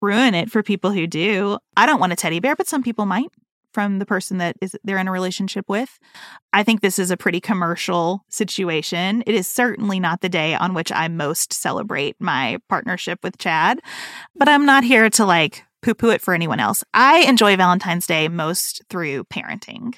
[0.00, 1.58] ruin it for people who do.
[1.76, 3.28] I don't want a teddy bear, but some people might
[3.72, 5.98] from the person that is they're in a relationship with.
[6.52, 9.22] I think this is a pretty commercial situation.
[9.26, 13.80] It is certainly not the day on which I most celebrate my partnership with Chad,
[14.36, 16.84] but I'm not here to like poo poo it for anyone else.
[16.94, 19.94] I enjoy Valentine's Day most through parenting.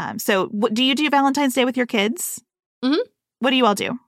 [0.00, 2.42] Um, so, what, do you do Valentine's Day with your kids?
[2.84, 3.00] Mm-hmm.
[3.40, 3.98] What do you all do?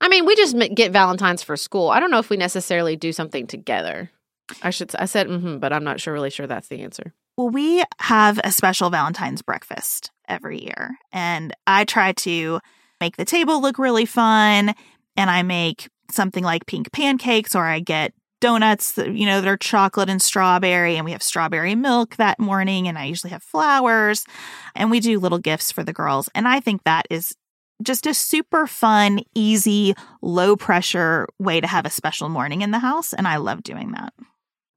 [0.00, 1.90] I mean, we just get Valentine's for school.
[1.90, 4.10] I don't know if we necessarily do something together.
[4.62, 4.94] I should.
[4.96, 6.12] I said, mm-hmm, but I'm not sure.
[6.12, 7.14] Really sure that's the answer.
[7.40, 12.60] Well, we have a special Valentine's breakfast every year, and I try to
[13.00, 14.74] make the table look really fun.
[15.16, 18.12] And I make something like pink pancakes, or I get
[18.42, 22.38] donuts, that, you know, that are chocolate and strawberry, and we have strawberry milk that
[22.38, 22.88] morning.
[22.88, 24.26] And I usually have flowers,
[24.74, 26.28] and we do little gifts for the girls.
[26.34, 27.34] And I think that is
[27.82, 32.80] just a super fun, easy, low pressure way to have a special morning in the
[32.80, 33.14] house.
[33.14, 34.12] And I love doing that.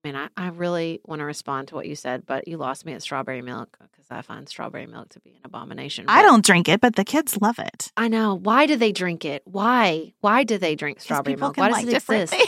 [0.03, 2.85] I mean, I, I really want to respond to what you said, but you lost
[2.85, 6.05] me at strawberry milk because I find strawberry milk to be an abomination.
[6.09, 7.91] I don't drink it, but the kids love it.
[7.95, 8.35] I know.
[8.35, 9.43] Why do they drink it?
[9.45, 10.13] Why?
[10.19, 11.55] Why do they drink strawberry milk?
[11.55, 12.35] Why does like it exist?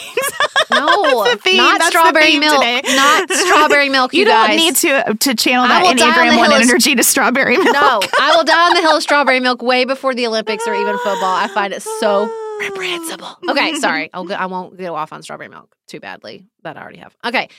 [0.72, 2.60] No, not That's strawberry milk.
[2.60, 2.82] Today.
[2.95, 4.14] Not strawberry milk.
[4.14, 4.58] You, you don't guys.
[4.58, 7.72] need to uh, to channel that Enneagram one of- energy to strawberry milk.
[7.74, 10.74] No, I will die on the hill of strawberry milk way before the Olympics or
[10.74, 11.36] even football.
[11.36, 12.26] I find it so
[12.60, 13.38] reprehensible.
[13.49, 14.10] Okay, sorry.
[14.14, 16.47] I'll go, I won't go off on strawberry milk too badly.
[16.64, 17.16] That I already have.
[17.26, 17.49] Okay.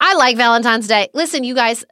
[0.00, 1.08] I like Valentine's Day.
[1.14, 1.84] Listen, you guys,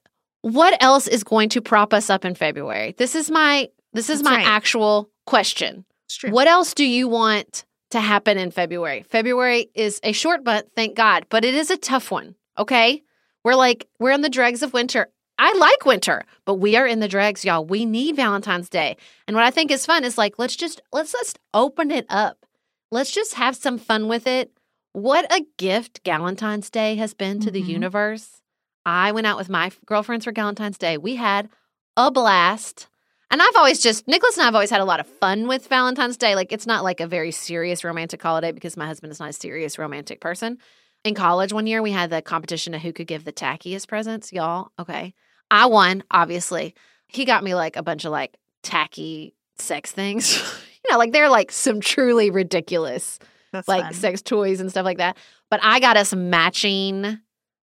[0.42, 2.94] what else is going to prop us up in February?
[2.98, 4.46] This is my this is That's my right.
[4.46, 5.84] actual question.
[6.28, 9.04] What else do you want to happen in February?
[9.08, 12.34] February is a short month, thank God, but it is a tough one.
[12.58, 13.02] Okay.
[13.42, 15.08] We're like, we're in the dregs of winter.
[15.38, 17.64] I like winter, but we are in the dregs, y'all.
[17.64, 18.96] We need Valentine's Day.
[19.26, 22.46] And what I think is fun is like let's just let's just open it up.
[22.90, 24.52] Let's just have some fun with it.
[24.92, 27.66] What a gift Valentine's Day has been to the Mhm.
[27.68, 28.42] universe.
[28.86, 30.98] I went out with my girlfriends for Valentine's Day.
[30.98, 31.48] We had
[31.96, 32.86] a blast.
[33.30, 35.66] And I've always just Nicholas and I have always had a lot of fun with
[35.66, 36.36] Valentine's Day.
[36.36, 39.32] Like it's not like a very serious romantic holiday because my husband is not a
[39.32, 40.58] serious romantic person.
[41.02, 44.32] In college one year we had the competition of who could give the tackiest presents,
[44.32, 44.68] y'all.
[44.78, 45.12] Okay.
[45.54, 46.74] I won, obviously.
[47.06, 50.36] He got me like a bunch of like tacky sex things.
[50.84, 53.20] you know, like they're like some truly ridiculous
[53.52, 53.92] That's like fun.
[53.92, 55.16] sex toys and stuff like that.
[55.50, 57.20] But I got us matching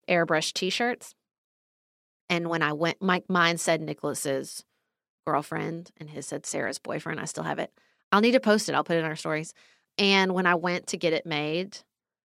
[0.07, 1.13] airbrush t-shirts.
[2.29, 4.63] And when I went, my mine said Nicholas's
[5.27, 7.19] girlfriend and his said Sarah's boyfriend.
[7.19, 7.69] I still have it.
[8.13, 8.75] I'll need to post it.
[8.75, 9.53] I'll put it in our stories.
[9.97, 11.79] And when I went to get it made,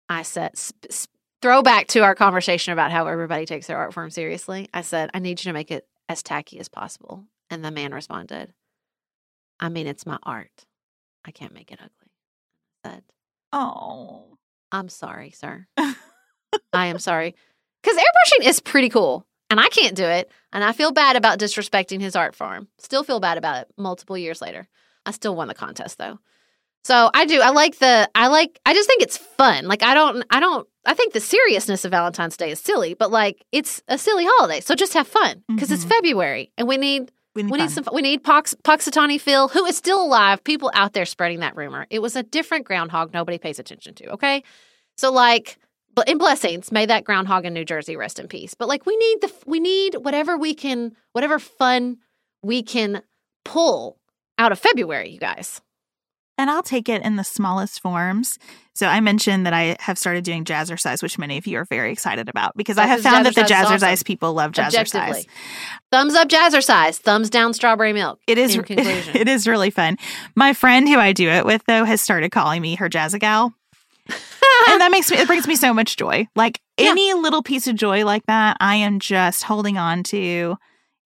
[0.07, 4.09] I said, sp- sp- throwback to our conversation about how everybody takes their art form
[4.09, 4.69] seriously.
[4.73, 7.25] I said, I need you to make it as tacky as possible.
[7.49, 8.53] And the man responded,
[9.59, 10.65] I mean, it's my art.
[11.25, 12.11] I can't make it ugly.
[12.85, 13.03] I said,
[13.51, 14.37] Oh.
[14.71, 15.65] I'm sorry, sir.
[16.73, 17.35] I am sorry.
[17.81, 19.25] Because airbrushing is pretty cool.
[19.49, 20.29] And I can't do it.
[20.53, 22.67] And I feel bad about disrespecting his art form.
[22.77, 24.67] Still feel bad about it multiple years later.
[25.05, 26.19] I still won the contest though.
[26.83, 27.41] So I do.
[27.41, 29.65] I like the I like I just think it's fun.
[29.65, 33.11] Like I don't I don't I think the seriousness of Valentine's Day is silly, but
[33.11, 34.61] like it's a silly holiday.
[34.61, 35.89] So just have fun because it's Mhm.
[35.89, 37.83] February and we need We need, we need some.
[37.93, 40.43] We need Pox, Punxsutawney Phil, who is still alive.
[40.43, 41.85] People out there spreading that rumor.
[41.89, 43.13] It was a different groundhog.
[43.13, 44.09] Nobody pays attention to.
[44.13, 44.43] Okay,
[44.97, 45.57] so like,
[45.93, 48.55] but in blessings, may that groundhog in New Jersey rest in peace.
[48.55, 51.97] But like, we need the we need whatever we can, whatever fun
[52.41, 53.03] we can
[53.45, 53.99] pull
[54.39, 55.09] out of February.
[55.11, 55.61] You guys,
[56.39, 58.39] And I'll take it in the smallest forms.
[58.73, 61.91] So I mentioned that I have started doing jazzercise, which many of you are very
[61.91, 64.05] excited about because I have found that the jazzercise is jazzercise awesome.
[64.05, 65.27] people love jazzercise.
[65.91, 66.97] thumbs up, jazzercise.
[66.97, 68.21] Thumbs down, strawberry milk.
[68.25, 69.17] It is conclusion.
[69.17, 69.97] it is really fun.
[70.33, 73.53] My friend who I do it with though has started calling me her jazzagal.
[74.07, 76.25] and that makes me it brings me so much joy.
[76.37, 76.91] Like Yeah.
[76.91, 80.55] any little piece of joy like that, I am just holding on to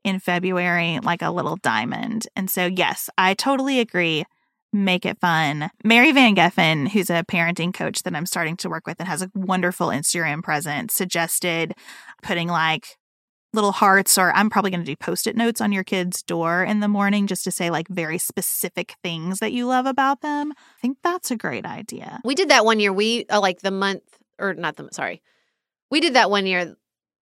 [0.03, 2.27] in February like a little diamond.
[2.35, 4.25] And so yes, I totally agree.
[4.73, 5.69] Make it fun.
[5.83, 9.21] Mary Van Geffen, who's a parenting coach that I'm starting to work with and has
[9.21, 11.73] a wonderful Instagram presence, suggested
[12.23, 12.97] putting like
[13.53, 16.79] little hearts or I'm probably going to do post-it notes on your kid's door in
[16.79, 20.51] the morning just to say like very specific things that you love about them.
[20.51, 22.19] I think that's a great idea.
[22.25, 22.91] We did that one year.
[22.91, 24.01] We uh, like the month
[24.39, 25.21] or not the sorry.
[25.91, 26.75] We did that one year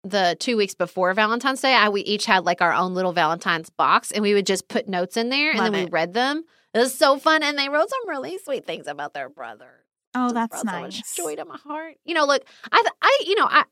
[0.04, 1.74] the 2 weeks before Valentine's Day.
[1.74, 4.90] I we each had like our own little Valentine's box and we would just put
[4.90, 5.92] notes in there and Love then we it.
[5.94, 6.44] read them.
[6.78, 9.84] It was so fun and they wrote some really sweet things about their brother.
[10.14, 10.98] Oh, that's so nice.
[10.98, 11.96] much joy to my heart.
[12.06, 13.64] You know, look, I I you know, I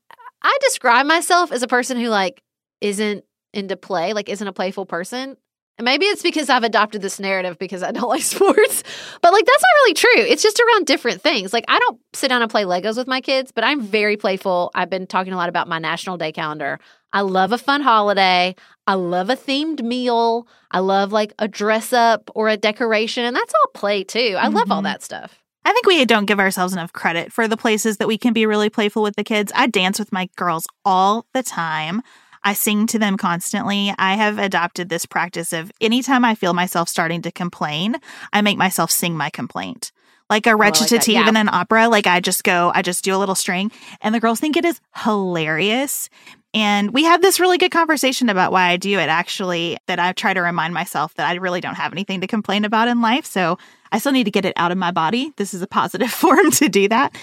[0.42, 2.42] I describe myself as a person who like
[2.82, 5.38] isn't into play, like isn't a playful person.
[5.78, 8.84] And maybe it's because I've adopted this narrative because I don't like sports.
[9.22, 10.22] But like that's not really true.
[10.32, 11.52] It's just around different things.
[11.54, 14.72] Like I don't sit down and play Legos with my kids, but I'm very playful.
[14.74, 16.80] I've been talking a lot about my National Day calendar.
[17.12, 18.56] I love a fun holiday.
[18.88, 20.48] I love a themed meal.
[20.72, 24.36] I love like a dress up or a decoration, and that's all play too.
[24.38, 24.86] I love all Mhm.
[24.86, 25.40] that stuff.
[25.68, 28.46] I think we don't give ourselves enough credit for the places that we can be
[28.46, 29.52] really playful with the kids.
[29.56, 32.04] I dance with my girls all the time.
[32.46, 33.92] I sing to them constantly.
[33.98, 37.96] I have adopted this practice of anytime I feel myself starting to complain,
[38.32, 39.92] I make myself sing my complaint.
[40.30, 41.28] Like a Oh, like recitative yeah.
[41.30, 43.72] in an opera, like I just go, I just do a little string,
[44.02, 46.10] and the girls think it is hilarious.
[46.54, 50.14] And we had this really good conversation about why I do it, actually, that I
[50.14, 53.26] try to remind myself that I really don't have anything to complain about in life.
[53.26, 53.58] So
[53.92, 55.34] I still need to get it out of my body.
[55.36, 57.14] This is a positive form to do that.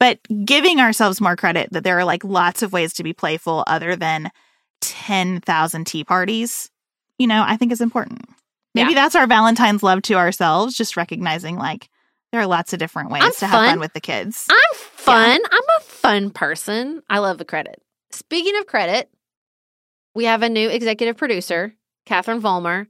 [0.00, 3.62] But giving ourselves more credit that there are like lots of ways to be playful
[3.68, 4.30] other than
[4.80, 6.70] 10,000 tea parties,
[7.18, 8.22] you know, I think is important.
[8.74, 8.94] Maybe Yeah.
[9.02, 11.88] that's our Valentine's love to ourselves, just recognizing like
[12.32, 13.80] there are lots of different ways I'm to have fun fun.
[13.80, 14.46] with the kids.
[14.48, 15.40] I'm fun.
[15.50, 17.02] I'm a fun person.
[17.10, 17.82] I love the credit.
[18.12, 19.10] Speaking of credit,
[20.14, 21.74] we have a new executive producer,
[22.06, 22.86] Catherine Vollmer,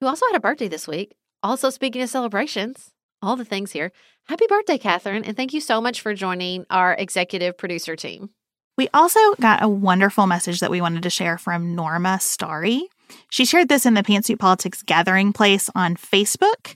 [0.00, 1.14] who also had a birthday this week.
[1.42, 3.92] Also, speaking of celebrations, all the things here.
[4.28, 5.24] Happy birthday, Catherine.
[5.24, 8.30] And thank you so much for joining our executive producer team.
[8.76, 12.88] We also got a wonderful message that we wanted to share from Norma Starry.
[13.30, 16.74] She shared this in the Pantsuit Politics Gathering Place on Facebook.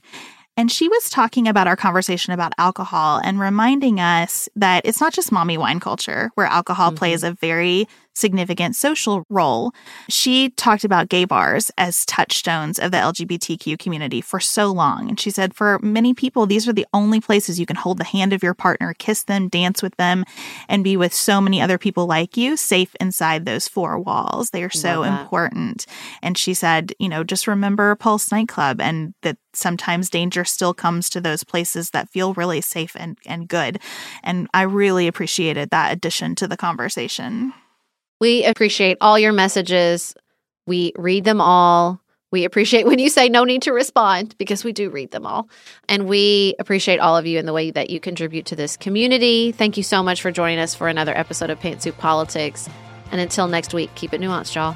[0.55, 5.13] And she was talking about our conversation about alcohol and reminding us that it's not
[5.13, 6.95] just mommy wine culture where alcohol Mhm.
[6.95, 7.87] plays a very
[8.17, 9.73] significant social role.
[10.09, 15.09] She talked about gay bars as touchstones of the LGBTQ community for so long.
[15.09, 18.03] And she said, for many people, these are the only places you can hold the
[18.03, 20.25] hand of your partner, kiss them, dance with them,
[20.67, 24.49] and be with so many other people like you, safe inside those four walls.
[24.49, 25.85] They are so important.
[26.21, 31.09] And she said, you know, just remember Pulse nightclub and that sometimes danger still comes
[31.09, 33.79] to those places that feel really safe and, and good.
[34.23, 37.53] And I really appreciated that addition to the conversation.
[38.19, 40.15] We appreciate all your messages.
[40.65, 42.01] We read them all.
[42.31, 45.49] We appreciate when you say no need to respond because we do read them all.
[45.87, 49.53] And we appreciate all of you and the way that you contribute to this community.
[49.53, 52.67] Thank you so much for joining us for another episode of Pantsuit Politics.
[53.11, 54.75] And until next week, keep it nuanced, y'all.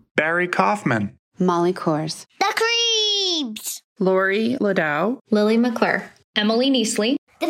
[0.15, 7.47] Barry Kaufman, Molly Kors, The Creeps, Lori Ladow, Lily McClure, Emily Neasley, The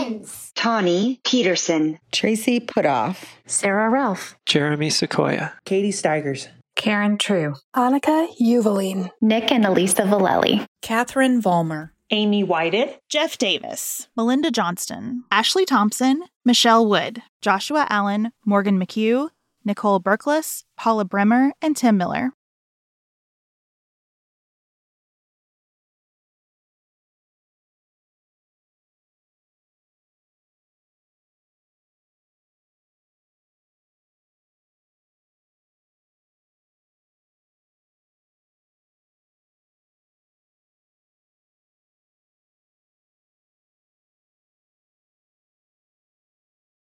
[0.00, 9.10] Cousins, Tawny Peterson, Tracy Putoff, Sarah Ralph, Jeremy Sequoia, Katie Steigers, Karen True, Annika Uvaline,
[9.20, 16.86] Nick and Elisa Valelli, Catherine Vollmer, Amy Whited, Jeff Davis, Melinda Johnston, Ashley Thompson, Michelle
[16.86, 19.30] Wood, Joshua Allen, Morgan McHugh,
[19.64, 22.32] Nicole Berkless, Paula Bremer, and Tim Miller.